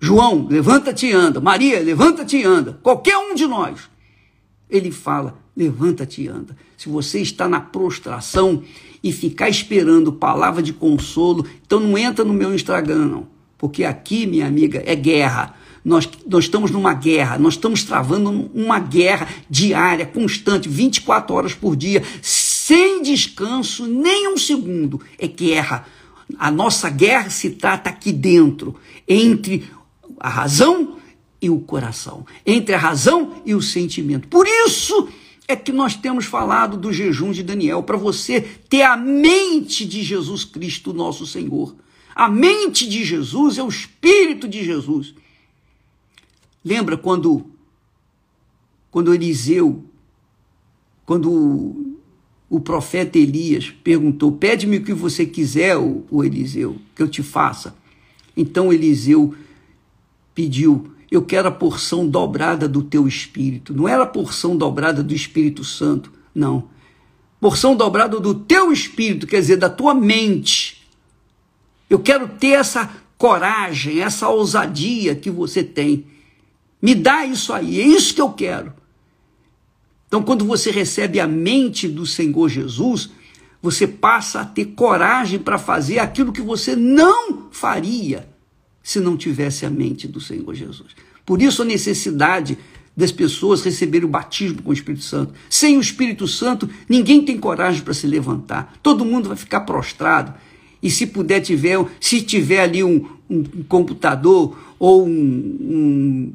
João, 0.00 0.46
levanta-te 0.48 1.06
e 1.06 1.12
anda. 1.12 1.40
Maria, 1.40 1.80
levanta-te 1.80 2.36
e 2.36 2.44
anda. 2.44 2.78
Qualquer 2.82 3.16
um 3.16 3.34
de 3.34 3.46
nós. 3.46 3.88
Ele 4.68 4.90
fala: 4.90 5.38
levanta-te 5.56 6.22
e 6.22 6.28
anda. 6.28 6.56
Se 6.76 6.88
você 6.88 7.20
está 7.20 7.48
na 7.48 7.60
prostração 7.60 8.62
e 9.02 9.12
ficar 9.12 9.48
esperando 9.48 10.12
palavra 10.12 10.62
de 10.62 10.72
consolo, 10.72 11.46
então 11.64 11.80
não 11.80 11.96
entra 11.96 12.24
no 12.24 12.34
meu 12.34 12.54
Instagram, 12.54 13.06
não. 13.06 13.28
Porque 13.56 13.84
aqui, 13.84 14.26
minha 14.26 14.46
amiga, 14.46 14.82
é 14.84 14.94
guerra. 14.94 15.54
Nós, 15.84 16.08
nós 16.26 16.44
estamos 16.44 16.70
numa 16.70 16.94
guerra, 16.94 17.38
nós 17.38 17.54
estamos 17.54 17.84
travando 17.84 18.50
uma 18.54 18.78
guerra 18.78 19.28
diária, 19.50 20.06
constante, 20.06 20.66
24 20.66 21.34
horas 21.34 21.54
por 21.54 21.76
dia, 21.76 22.02
sem 22.22 23.02
descanso, 23.02 23.86
nem 23.86 24.32
um 24.32 24.38
segundo. 24.38 25.00
É 25.18 25.26
guerra. 25.26 25.86
A 26.38 26.50
nossa 26.50 26.88
guerra 26.88 27.28
se 27.28 27.50
trata 27.50 27.90
aqui 27.90 28.12
dentro, 28.12 28.74
entre 29.06 29.68
a 30.18 30.30
razão 30.30 30.96
e 31.40 31.50
o 31.50 31.60
coração, 31.60 32.24
entre 32.46 32.74
a 32.74 32.78
razão 32.78 33.42
e 33.44 33.54
o 33.54 33.60
sentimento. 33.60 34.26
Por 34.28 34.46
isso 34.66 35.08
é 35.46 35.54
que 35.54 35.70
nós 35.70 35.94
temos 35.94 36.24
falado 36.24 36.78
do 36.78 36.90
jejum 36.90 37.30
de 37.30 37.42
Daniel, 37.42 37.82
para 37.82 37.98
você 37.98 38.40
ter 38.40 38.82
a 38.82 38.96
mente 38.96 39.84
de 39.84 40.02
Jesus 40.02 40.44
Cristo, 40.44 40.94
nosso 40.94 41.26
Senhor. 41.26 41.76
A 42.14 42.26
mente 42.26 42.88
de 42.88 43.04
Jesus 43.04 43.58
é 43.58 43.62
o 43.62 43.68
Espírito 43.68 44.48
de 44.48 44.64
Jesus. 44.64 45.14
Lembra 46.64 46.96
quando, 46.96 47.44
quando 48.90 49.12
Eliseu, 49.12 49.84
quando 51.04 51.94
o, 52.48 52.58
profeta 52.58 53.18
Elias 53.18 53.70
perguntou: 53.84 54.32
Pede-me 54.32 54.78
o 54.78 54.84
que 54.84 54.94
você 54.94 55.26
quiser, 55.26 55.76
o 55.76 56.24
Eliseu, 56.24 56.76
que 56.94 57.02
eu 57.02 57.08
te 57.08 57.22
faça. 57.22 57.76
Então 58.34 58.72
Eliseu 58.72 59.34
pediu: 60.34 60.92
Eu 61.10 61.22
quero 61.22 61.48
a 61.48 61.52
porção 61.52 62.08
dobrada 62.08 62.66
do 62.66 62.82
teu 62.82 63.06
espírito. 63.06 63.74
Não 63.74 63.86
era 63.86 64.04
a 64.04 64.06
porção 64.06 64.56
dobrada 64.56 65.02
do 65.02 65.14
Espírito 65.14 65.62
Santo, 65.62 66.10
não. 66.34 66.72
Porção 67.38 67.76
dobrada 67.76 68.18
do 68.18 68.34
teu 68.34 68.72
espírito, 68.72 69.26
quer 69.26 69.40
dizer, 69.40 69.56
da 69.56 69.68
tua 69.68 69.92
mente. 69.92 70.82
Eu 71.90 71.98
quero 71.98 72.26
ter 72.26 72.52
essa 72.52 72.90
coragem, 73.18 74.00
essa 74.00 74.30
ousadia 74.30 75.14
que 75.14 75.30
você 75.30 75.62
tem. 75.62 76.06
Me 76.84 76.94
dá 76.94 77.24
isso 77.24 77.50
aí, 77.50 77.80
é 77.80 77.86
isso 77.86 78.14
que 78.14 78.20
eu 78.20 78.28
quero. 78.28 78.70
Então, 80.06 80.22
quando 80.22 80.44
você 80.44 80.70
recebe 80.70 81.18
a 81.18 81.26
mente 81.26 81.88
do 81.88 82.04
Senhor 82.04 82.46
Jesus, 82.46 83.08
você 83.62 83.86
passa 83.86 84.42
a 84.42 84.44
ter 84.44 84.66
coragem 84.66 85.38
para 85.38 85.56
fazer 85.56 85.98
aquilo 85.98 86.30
que 86.30 86.42
você 86.42 86.76
não 86.76 87.48
faria 87.50 88.28
se 88.82 89.00
não 89.00 89.16
tivesse 89.16 89.64
a 89.64 89.70
mente 89.70 90.06
do 90.06 90.20
Senhor 90.20 90.54
Jesus. 90.54 90.90
Por 91.24 91.40
isso, 91.40 91.62
a 91.62 91.64
necessidade 91.64 92.58
das 92.94 93.10
pessoas 93.10 93.62
receberem 93.62 94.06
o 94.06 94.10
batismo 94.10 94.60
com 94.60 94.68
o 94.68 94.74
Espírito 94.74 95.04
Santo. 95.04 95.32
Sem 95.48 95.78
o 95.78 95.80
Espírito 95.80 96.28
Santo, 96.28 96.68
ninguém 96.86 97.24
tem 97.24 97.38
coragem 97.38 97.80
para 97.80 97.94
se 97.94 98.06
levantar. 98.06 98.74
Todo 98.82 99.06
mundo 99.06 99.28
vai 99.28 99.38
ficar 99.38 99.62
prostrado. 99.62 100.34
E 100.82 100.90
se 100.90 101.06
puder 101.06 101.40
tiver, 101.40 101.82
se 101.98 102.20
tiver 102.20 102.60
ali 102.60 102.84
um, 102.84 103.08
um 103.30 103.42
computador 103.66 104.54
ou 104.78 105.06
um, 105.06 105.10
um 105.10 106.32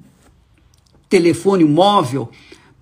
telefone 1.09 1.65
móvel 1.65 2.29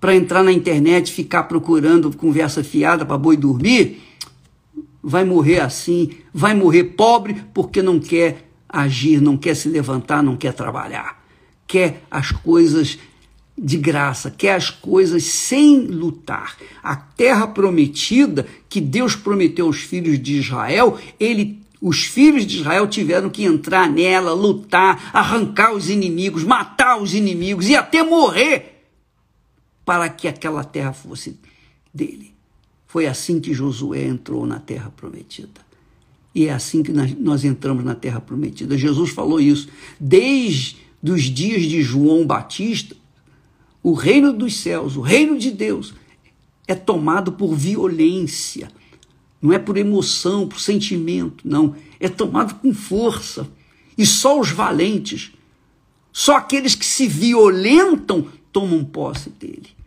para 0.00 0.14
entrar 0.14 0.42
na 0.44 0.52
internet, 0.52 1.10
ficar 1.10 1.44
procurando 1.44 2.16
conversa 2.16 2.62
fiada 2.62 3.04
para 3.04 3.18
boi 3.18 3.36
dormir, 3.36 4.00
vai 5.02 5.24
morrer 5.24 5.60
assim, 5.60 6.10
vai 6.32 6.54
morrer 6.54 6.84
pobre 6.84 7.42
porque 7.52 7.82
não 7.82 7.98
quer 7.98 8.48
agir, 8.68 9.20
não 9.20 9.36
quer 9.36 9.56
se 9.56 9.68
levantar, 9.68 10.22
não 10.22 10.36
quer 10.36 10.52
trabalhar, 10.52 11.24
quer 11.66 12.02
as 12.10 12.30
coisas 12.30 12.98
de 13.56 13.76
graça, 13.76 14.30
quer 14.30 14.54
as 14.54 14.70
coisas 14.70 15.24
sem 15.24 15.80
lutar. 15.80 16.56
A 16.82 16.94
terra 16.94 17.48
prometida 17.48 18.46
que 18.68 18.80
Deus 18.80 19.16
prometeu 19.16 19.66
aos 19.66 19.78
filhos 19.78 20.20
de 20.22 20.38
Israel, 20.38 20.96
ele 21.18 21.57
os 21.80 22.04
filhos 22.04 22.46
de 22.46 22.58
Israel 22.58 22.86
tiveram 22.88 23.30
que 23.30 23.44
entrar 23.44 23.88
nela, 23.88 24.32
lutar, 24.32 25.10
arrancar 25.12 25.72
os 25.72 25.88
inimigos, 25.88 26.42
matar 26.42 27.00
os 27.00 27.14
inimigos 27.14 27.68
e 27.68 27.76
até 27.76 28.02
morrer 28.02 28.84
para 29.84 30.08
que 30.08 30.26
aquela 30.26 30.64
terra 30.64 30.92
fosse 30.92 31.38
dele. 31.94 32.34
Foi 32.86 33.06
assim 33.06 33.40
que 33.40 33.54
Josué 33.54 34.04
entrou 34.04 34.44
na 34.46 34.58
terra 34.58 34.90
prometida. 34.90 35.60
E 36.34 36.46
é 36.46 36.52
assim 36.52 36.82
que 36.82 36.92
nós 36.92 37.44
entramos 37.44 37.84
na 37.84 37.94
terra 37.94 38.20
prometida. 38.20 38.76
Jesus 38.76 39.10
falou 39.10 39.40
isso. 39.40 39.68
Desde 39.98 40.76
os 41.02 41.22
dias 41.22 41.62
de 41.62 41.82
João 41.82 42.26
Batista, 42.26 42.96
o 43.82 43.92
reino 43.92 44.32
dos 44.32 44.56
céus, 44.56 44.96
o 44.96 45.00
reino 45.00 45.38
de 45.38 45.50
Deus, 45.50 45.94
é 46.66 46.74
tomado 46.74 47.32
por 47.32 47.54
violência 47.54 48.70
não 49.40 49.52
é 49.52 49.58
por 49.58 49.76
emoção, 49.76 50.48
por 50.48 50.60
sentimento, 50.60 51.46
não. 51.46 51.74
É 52.00 52.08
tomado 52.08 52.54
com 52.56 52.74
força. 52.74 53.48
E 53.96 54.04
só 54.04 54.38
os 54.38 54.50
valentes, 54.50 55.32
só 56.12 56.36
aqueles 56.36 56.74
que 56.74 56.84
se 56.84 57.06
violentam, 57.06 58.26
tomam 58.52 58.84
posse 58.84 59.30
dele. 59.30 59.78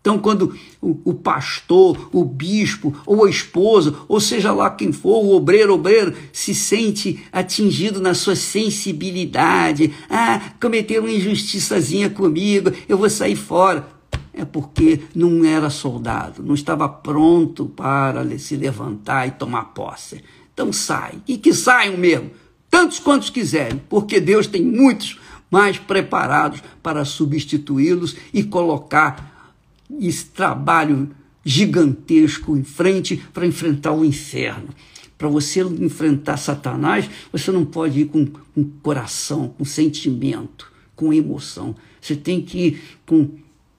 Então, 0.00 0.18
quando 0.18 0.56
o, 0.80 0.98
o, 1.04 1.14
pastor, 1.14 2.08
o 2.12 2.24
bispo, 2.24 2.96
ou 3.04 3.24
a 3.24 3.30
esposa, 3.30 3.94
ou 4.08 4.20
seja 4.20 4.52
lá 4.52 4.70
quem 4.70 4.92
for, 4.92 5.22
o 5.24 5.34
obreiro, 5.34 5.74
obreiro, 5.74 6.14
se 6.32 6.54
sente 6.54 7.22
atingido 7.32 8.00
na 8.00 8.14
sua 8.14 8.34
sensibilidade, 8.34 9.92
ah, 10.08 10.52
cometeram 10.60 11.04
uma 11.04 11.12
injustiçazinha 11.12 12.08
comigo, 12.08 12.72
eu 12.88 12.96
vou 12.96 13.10
sair 13.10 13.36
fora 13.36 13.97
é 14.38 14.44
porque 14.44 15.00
não 15.14 15.44
era 15.44 15.68
soldado, 15.68 16.44
não 16.44 16.54
estava 16.54 16.88
pronto 16.88 17.66
para 17.66 18.38
se 18.38 18.56
levantar 18.56 19.26
e 19.26 19.32
tomar 19.32 19.64
posse. 19.74 20.22
Então 20.54 20.72
sai, 20.72 21.14
e 21.26 21.36
que 21.36 21.52
saiam 21.52 21.96
mesmo, 21.96 22.30
tantos 22.70 23.00
quantos 23.00 23.30
quiserem, 23.30 23.82
porque 23.88 24.20
Deus 24.20 24.46
tem 24.46 24.62
muitos 24.62 25.18
mais 25.50 25.76
preparados 25.76 26.62
para 26.80 27.04
substituí-los 27.04 28.14
e 28.32 28.44
colocar 28.44 29.52
esse 30.00 30.26
trabalho 30.26 31.10
gigantesco 31.44 32.56
em 32.56 32.62
frente 32.62 33.16
para 33.32 33.46
enfrentar 33.46 33.92
o 33.92 34.04
inferno. 34.04 34.68
Para 35.16 35.28
você 35.28 35.62
enfrentar 35.62 36.36
Satanás, 36.36 37.10
você 37.32 37.50
não 37.50 37.64
pode 37.64 38.02
ir 38.02 38.06
com, 38.06 38.24
com 38.26 38.64
coração, 38.82 39.48
com 39.48 39.64
sentimento, 39.64 40.70
com 40.94 41.12
emoção. 41.12 41.74
Você 42.00 42.14
tem 42.14 42.40
que 42.40 42.58
ir 42.58 42.82
com, 43.04 43.30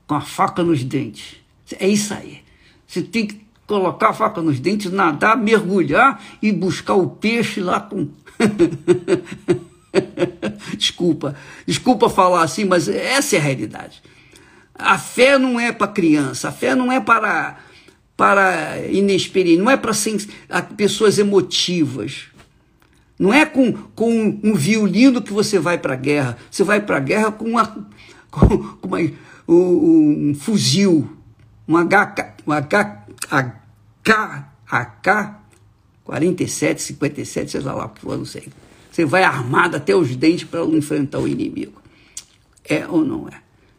com 0.10 0.16
a 0.16 0.22
faca 0.22 0.64
nos 0.64 0.84
dentes. 0.84 1.36
É 1.80 1.88
isso 1.88 2.16
aí. 2.16 2.42
Você 2.88 3.04
tem 3.04 3.28
que 3.28 3.40
colocar 3.68 4.10
a 4.10 4.14
faca 4.14 4.42
nos 4.42 4.60
dentes, 4.60 4.92
nadar, 4.92 5.38
mergulhar 5.38 6.20
e 6.42 6.52
buscar 6.52 6.96
o 6.96 7.12
peixe 7.12 7.62
lá 7.62 7.80
com. 7.80 8.10
desculpa, 10.76 11.36
desculpa 11.64 12.10
falar 12.10 12.42
assim, 12.42 12.66
mas 12.66 12.90
essa 12.90 13.36
é 13.36 13.40
a 13.40 13.44
realidade. 13.44 14.02
A 14.74 14.98
fé 14.98 15.38
não 15.38 15.60
é 15.60 15.72
para 15.72 15.88
criança, 15.88 16.50
a 16.50 16.52
fé 16.52 16.74
não 16.74 16.92
é 16.92 17.00
para 17.00 17.60
para 18.18 18.80
inexperientes, 18.90 19.64
não 19.64 19.72
é 19.72 19.78
para 19.78 19.94
pessoas 20.76 21.20
emotivas. 21.20 22.24
Não 23.18 23.32
é 23.32 23.46
com, 23.46 23.74
com 23.74 24.40
um 24.44 24.56
violino 24.56 25.22
que 25.22 25.32
você 25.32 25.60
vai 25.60 25.78
para 25.78 25.94
a 25.94 25.98
guerra. 25.98 26.38
Você 26.50 26.64
vai 26.64 26.82
para 26.82 26.98
a 26.98 27.00
guerra 27.00 27.32
com, 27.32 27.46
uma, 27.46 27.68
com, 28.32 28.58
com 28.58 28.88
uma, 28.88 29.00
um, 29.56 30.36
fuzil, 30.36 31.18
um 31.68 31.76
HK, 31.78 32.44
um 32.46 32.54
HK, 32.54 34.46
AK 34.70 35.40
47, 36.04 36.82
57, 36.82 37.52
seja 37.52 37.74
lá 37.74 37.86
o 37.86 37.90
que 37.90 38.02
for, 38.02 38.18
não 38.18 38.26
sei. 38.26 38.48
Você 38.92 39.06
vai 39.06 39.24
armado 39.24 39.78
até 39.78 39.96
os 39.96 40.16
dentes 40.16 40.44
para 40.44 40.64
enfrentar 40.66 41.20
o 41.20 41.28
inimigo. 41.28 41.82
É 42.68 42.88
ou 42.88 43.04
não 43.06 43.28
é? 43.28 43.34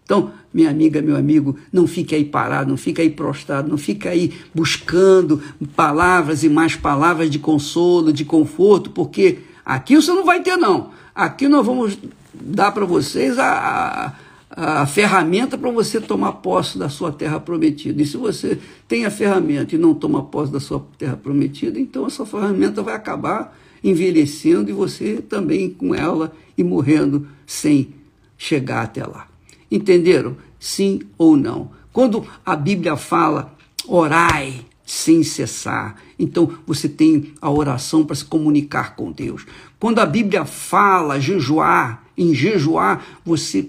Então, 0.04 0.32
minha 0.52 0.70
amiga, 0.70 1.00
meu 1.00 1.16
amigo, 1.16 1.56
não 1.72 1.86
fique 1.86 2.14
aí 2.14 2.24
parado, 2.24 2.70
não 2.70 2.76
fique 2.76 3.00
aí 3.00 3.10
prostrado, 3.10 3.68
não 3.68 3.78
fique 3.78 4.08
aí 4.08 4.32
buscando 4.52 5.40
palavras 5.76 6.42
e 6.42 6.48
mais 6.48 6.74
palavras 6.74 7.30
de 7.30 7.38
consolo, 7.38 8.12
de 8.12 8.24
conforto, 8.24 8.90
porque 8.90 9.38
aqui 9.64 9.94
você 9.94 10.12
não 10.12 10.24
vai 10.24 10.42
ter, 10.42 10.56
não. 10.56 10.90
Aqui 11.14 11.48
nós 11.48 11.64
vamos 11.64 11.98
dar 12.34 12.72
para 12.72 12.84
vocês 12.84 13.38
a, 13.38 14.16
a 14.50 14.84
ferramenta 14.84 15.56
para 15.56 15.70
você 15.70 16.00
tomar 16.00 16.32
posse 16.32 16.76
da 16.76 16.88
sua 16.88 17.12
terra 17.12 17.38
prometida. 17.38 18.02
E 18.02 18.06
se 18.06 18.16
você 18.16 18.58
tem 18.88 19.06
a 19.06 19.10
ferramenta 19.10 19.74
e 19.74 19.78
não 19.78 19.94
toma 19.94 20.24
posse 20.24 20.52
da 20.52 20.58
sua 20.58 20.84
terra 20.98 21.16
prometida, 21.16 21.78
então 21.78 22.06
essa 22.06 22.26
ferramenta 22.26 22.82
vai 22.82 22.94
acabar 22.94 23.56
envelhecendo 23.82 24.68
e 24.68 24.72
você 24.72 25.22
também 25.22 25.70
com 25.70 25.94
ela 25.94 26.32
e 26.58 26.64
morrendo 26.64 27.28
sem 27.46 27.94
chegar 28.36 28.82
até 28.82 29.06
lá. 29.06 29.28
Entenderam? 29.70 30.36
Sim 30.58 31.00
ou 31.16 31.36
não? 31.36 31.70
Quando 31.92 32.26
a 32.44 32.56
Bíblia 32.56 32.96
fala 32.96 33.54
orai 33.86 34.66
sem 34.84 35.22
cessar, 35.22 35.96
então 36.18 36.52
você 36.66 36.88
tem 36.88 37.32
a 37.40 37.48
oração 37.48 38.04
para 38.04 38.16
se 38.16 38.24
comunicar 38.24 38.96
com 38.96 39.12
Deus. 39.12 39.46
Quando 39.78 40.00
a 40.00 40.06
Bíblia 40.06 40.44
fala 40.44 41.20
jejuar, 41.20 42.04
em 42.18 42.34
jejuar, 42.34 43.04
você 43.24 43.68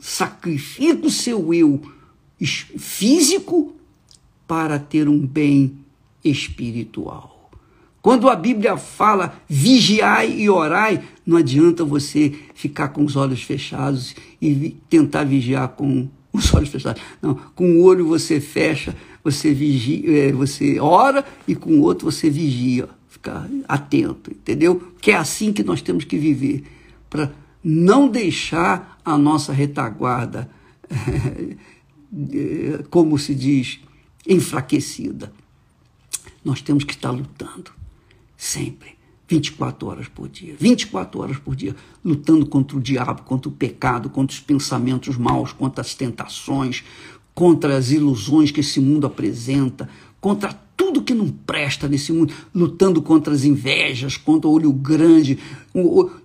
sacrifica 0.00 1.06
o 1.06 1.10
seu 1.10 1.52
eu 1.52 1.80
físico 2.46 3.74
para 4.46 4.78
ter 4.78 5.08
um 5.08 5.26
bem 5.26 5.78
espiritual. 6.24 7.50
Quando 8.02 8.30
a 8.30 8.34
Bíblia 8.34 8.78
fala 8.78 9.40
vigiai 9.46 10.40
e 10.40 10.48
orai, 10.48 11.02
não 11.24 11.36
adianta 11.36 11.84
você 11.84 12.32
ficar 12.54 12.88
com 12.88 13.04
os 13.04 13.14
olhos 13.14 13.42
fechados 13.42 14.14
e 14.40 14.76
tentar 14.88 15.24
vigiar 15.24 15.68
com 15.68 16.08
os 16.32 16.52
olhos 16.54 16.70
fechados. 16.70 17.02
Não, 17.20 17.34
com 17.54 17.72
o 17.72 17.82
olho 17.82 18.06
você 18.06 18.40
fecha, 18.40 18.96
você 19.22 19.52
vigia, 19.52 20.28
é, 20.28 20.32
você 20.32 20.80
ora 20.80 21.24
e 21.46 21.54
com 21.54 21.72
o 21.72 21.82
outro 21.82 22.10
você 22.10 22.30
vigia, 22.30 22.88
ficar 23.08 23.46
atento, 23.68 24.30
entendeu? 24.30 24.94
Que 25.00 25.10
é 25.10 25.16
assim 25.16 25.52
que 25.52 25.62
nós 25.62 25.82
temos 25.82 26.04
que 26.04 26.16
viver 26.16 26.64
para 27.10 27.30
não 27.62 28.08
deixar 28.08 28.98
a 29.10 29.18
nossa 29.18 29.52
retaguarda, 29.52 30.50
como 32.90 33.18
se 33.18 33.34
diz, 33.34 33.80
enfraquecida. 34.26 35.32
Nós 36.44 36.62
temos 36.62 36.84
que 36.84 36.92
estar 36.92 37.10
lutando 37.10 37.70
sempre. 38.36 39.00
24 39.28 39.86
horas 39.86 40.08
por 40.08 40.28
dia, 40.28 40.56
24 40.58 41.20
horas 41.20 41.38
por 41.38 41.54
dia, 41.54 41.76
lutando 42.04 42.44
contra 42.44 42.76
o 42.76 42.80
diabo, 42.80 43.22
contra 43.22 43.48
o 43.48 43.52
pecado, 43.52 44.10
contra 44.10 44.34
os 44.34 44.40
pensamentos 44.40 45.16
maus, 45.16 45.52
contra 45.52 45.82
as 45.82 45.94
tentações, 45.94 46.82
contra 47.32 47.76
as 47.76 47.92
ilusões 47.92 48.50
que 48.50 48.58
esse 48.58 48.80
mundo 48.80 49.06
apresenta, 49.06 49.88
contra 50.20 50.52
tudo 50.76 51.02
que 51.02 51.14
não 51.14 51.28
presta 51.28 51.86
nesse 51.86 52.12
mundo, 52.12 52.34
lutando 52.52 53.00
contra 53.00 53.32
as 53.32 53.44
invejas, 53.44 54.16
contra 54.16 54.48
o 54.48 54.52
olho 54.52 54.72
grande, 54.72 55.38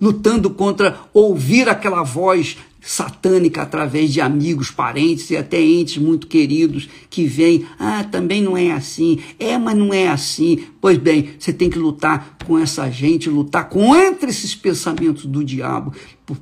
lutando 0.02 0.50
contra 0.50 1.00
ouvir 1.14 1.70
aquela 1.70 2.02
voz 2.02 2.58
satânica 2.86 3.64
através 3.64 4.14
de 4.14 4.22
amigos, 4.22 4.70
parentes 4.70 5.32
e 5.32 5.36
até 5.36 5.60
entes 5.60 5.98
muito 5.98 6.28
queridos 6.28 6.88
que 7.10 7.26
vêm, 7.26 7.66
ah, 7.80 8.04
também 8.04 8.44
não 8.44 8.56
é 8.56 8.72
assim, 8.72 9.20
é, 9.40 9.58
mas 9.58 9.76
não 9.76 9.92
é 9.92 10.08
assim. 10.08 10.68
Pois 10.80 11.00
bem, 11.00 11.32
você 11.40 11.52
tem 11.52 11.68
que 11.68 11.80
lutar 11.80 12.38
com 12.46 12.60
essa 12.60 12.88
gente, 12.92 13.28
lutar 13.28 13.68
contra 13.70 14.30
esses 14.30 14.54
pensamentos 14.54 15.26
do 15.26 15.44
diabo, 15.44 15.94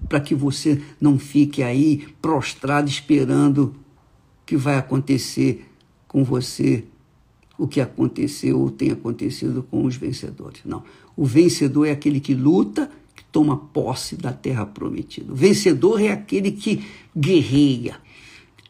para 0.09 0.19
que 0.19 0.35
você 0.35 0.81
não 0.99 1.17
fique 1.17 1.63
aí 1.63 2.05
prostrado 2.21 2.89
esperando 2.89 3.73
que 4.45 4.57
vai 4.57 4.77
acontecer 4.77 5.65
com 6.09 6.25
você 6.25 6.83
o 7.57 7.67
que 7.67 7.79
aconteceu 7.79 8.59
ou 8.59 8.69
tem 8.69 8.91
acontecido 8.91 9.63
com 9.63 9.85
os 9.85 9.95
vencedores. 9.95 10.59
Não. 10.65 10.83
O 11.15 11.25
vencedor 11.25 11.85
é 11.85 11.91
aquele 11.91 12.19
que 12.19 12.33
luta 12.33 12.89
toma 13.33 13.57
posse 13.57 14.15
da 14.15 14.31
terra 14.31 14.63
prometida. 14.63 15.33
Vencedor 15.33 15.99
é 15.99 16.09
aquele 16.09 16.51
que 16.51 16.85
guerreia. 17.17 17.97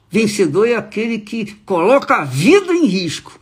Vencedor 0.10 0.70
é 0.70 0.76
aquele 0.76 1.20
que 1.20 1.54
coloca 1.66 2.16
a 2.16 2.24
vida 2.24 2.74
em 2.74 2.86
risco, 2.86 3.38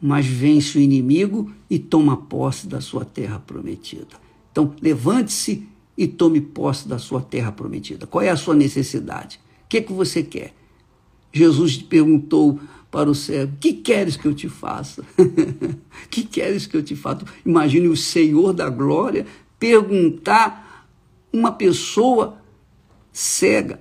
mas 0.00 0.24
vence 0.24 0.78
o 0.78 0.80
inimigo 0.80 1.52
e 1.68 1.80
toma 1.80 2.16
posse 2.16 2.68
da 2.68 2.80
sua 2.80 3.04
terra 3.04 3.40
prometida. 3.40 4.22
Então, 4.52 4.72
levante-se 4.80 5.66
e 5.98 6.06
tome 6.06 6.40
posse 6.40 6.86
da 6.86 6.98
sua 6.98 7.20
terra 7.20 7.50
prometida. 7.50 8.06
Qual 8.06 8.22
é 8.22 8.28
a 8.28 8.36
sua 8.36 8.54
necessidade? 8.54 9.40
O 9.64 9.68
que, 9.68 9.78
é 9.78 9.82
que 9.82 9.92
você 9.92 10.22
quer? 10.22 10.54
Jesus 11.32 11.78
perguntou 11.78 12.60
para 12.90 13.10
o 13.10 13.14
cego: 13.14 13.56
Que 13.58 13.72
queres 13.72 14.16
que 14.16 14.28
eu 14.28 14.34
te 14.34 14.48
faça? 14.48 15.02
que 16.10 16.22
queres 16.22 16.66
que 16.66 16.76
eu 16.76 16.82
te 16.82 16.94
faça? 16.94 17.24
Imagine 17.44 17.88
o 17.88 17.96
Senhor 17.96 18.52
da 18.52 18.68
glória 18.68 19.26
perguntar 19.62 20.88
uma 21.32 21.52
pessoa 21.52 22.36
cega, 23.12 23.80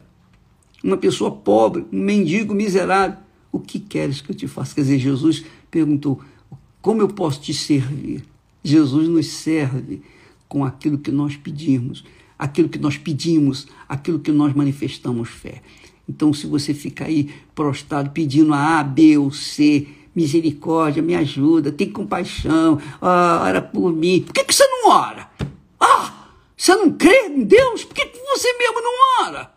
uma 0.84 0.96
pessoa 0.96 1.32
pobre, 1.32 1.84
um 1.92 2.00
mendigo 2.00 2.54
miserável, 2.54 3.18
o 3.52 3.60
que 3.60 3.80
queres 3.80 4.22
que 4.22 4.30
eu 4.30 4.36
te 4.36 4.48
faça? 4.48 4.76
Quer 4.76 4.82
dizer, 4.82 5.00
Jesus 5.00 5.44
perguntou: 5.72 6.22
como 6.84 7.02
eu 7.02 7.08
posso 7.08 7.42
te 7.42 7.52
servir? 7.52 8.24
Jesus 8.64 9.08
nos 9.08 9.26
serve 9.26 10.04
com 10.48 10.64
aquilo 10.64 11.00
que 11.00 11.10
nós 11.10 11.36
pedimos, 11.36 12.06
aquilo 12.38 12.70
que 12.70 12.78
nós 12.78 12.96
pedimos, 12.96 13.66
aquilo 13.90 14.20
que 14.20 14.32
nós 14.32 14.54
manifestamos 14.54 15.30
fé. 15.30 15.64
Então, 16.08 16.32
se 16.32 16.46
você 16.46 16.76
fica 16.76 17.06
aí 17.06 17.34
prostrado 17.56 18.12
pedindo 18.12 18.54
a 18.54 18.80
A, 18.80 18.84
B 18.84 19.18
ou 19.18 19.32
C, 19.32 19.88
misericórdia, 20.16 21.02
me 21.02 21.16
ajuda, 21.16 21.72
tem 21.72 21.90
compaixão, 21.90 22.80
ora 23.02 23.64
por 23.64 23.92
mim, 23.92 24.22
por 24.22 24.32
que, 24.32 24.44
que 24.44 24.54
você 24.54 24.68
não 24.68 24.92
ora? 24.92 25.28
Você 26.62 26.76
não 26.76 26.92
crê 26.92 27.26
em 27.26 27.44
Deus? 27.44 27.84
Por 27.84 27.96
que 27.96 28.06
você 28.06 28.54
mesmo 28.56 28.82
não 28.82 29.26
ora? 29.26 29.52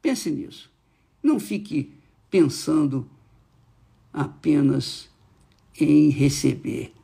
Pense 0.00 0.30
nisso. 0.30 0.70
Não 1.20 1.40
fique 1.40 1.92
pensando 2.30 3.10
apenas 4.12 5.10
em 5.80 6.10
receber. 6.10 6.94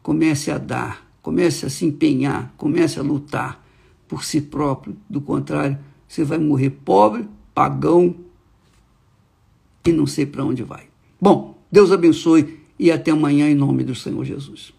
Comece 0.00 0.52
a 0.52 0.58
dar, 0.58 1.12
comece 1.20 1.66
a 1.66 1.68
se 1.68 1.84
empenhar, 1.84 2.54
comece 2.56 3.00
a 3.00 3.02
lutar 3.02 3.66
por 4.06 4.22
si 4.22 4.40
próprio. 4.40 4.96
Do 5.08 5.20
contrário, 5.20 5.76
você 6.06 6.22
vai 6.22 6.38
morrer 6.38 6.70
pobre, 6.70 7.28
pagão 7.52 8.14
e 9.84 9.90
não 9.90 10.06
sei 10.06 10.24
para 10.24 10.44
onde 10.44 10.62
vai. 10.62 10.88
Bom, 11.20 11.60
Deus 11.68 11.90
abençoe 11.90 12.60
e 12.78 12.92
até 12.92 13.10
amanhã 13.10 13.50
em 13.50 13.56
nome 13.56 13.82
do 13.82 13.96
Senhor 13.96 14.24
Jesus. 14.24 14.72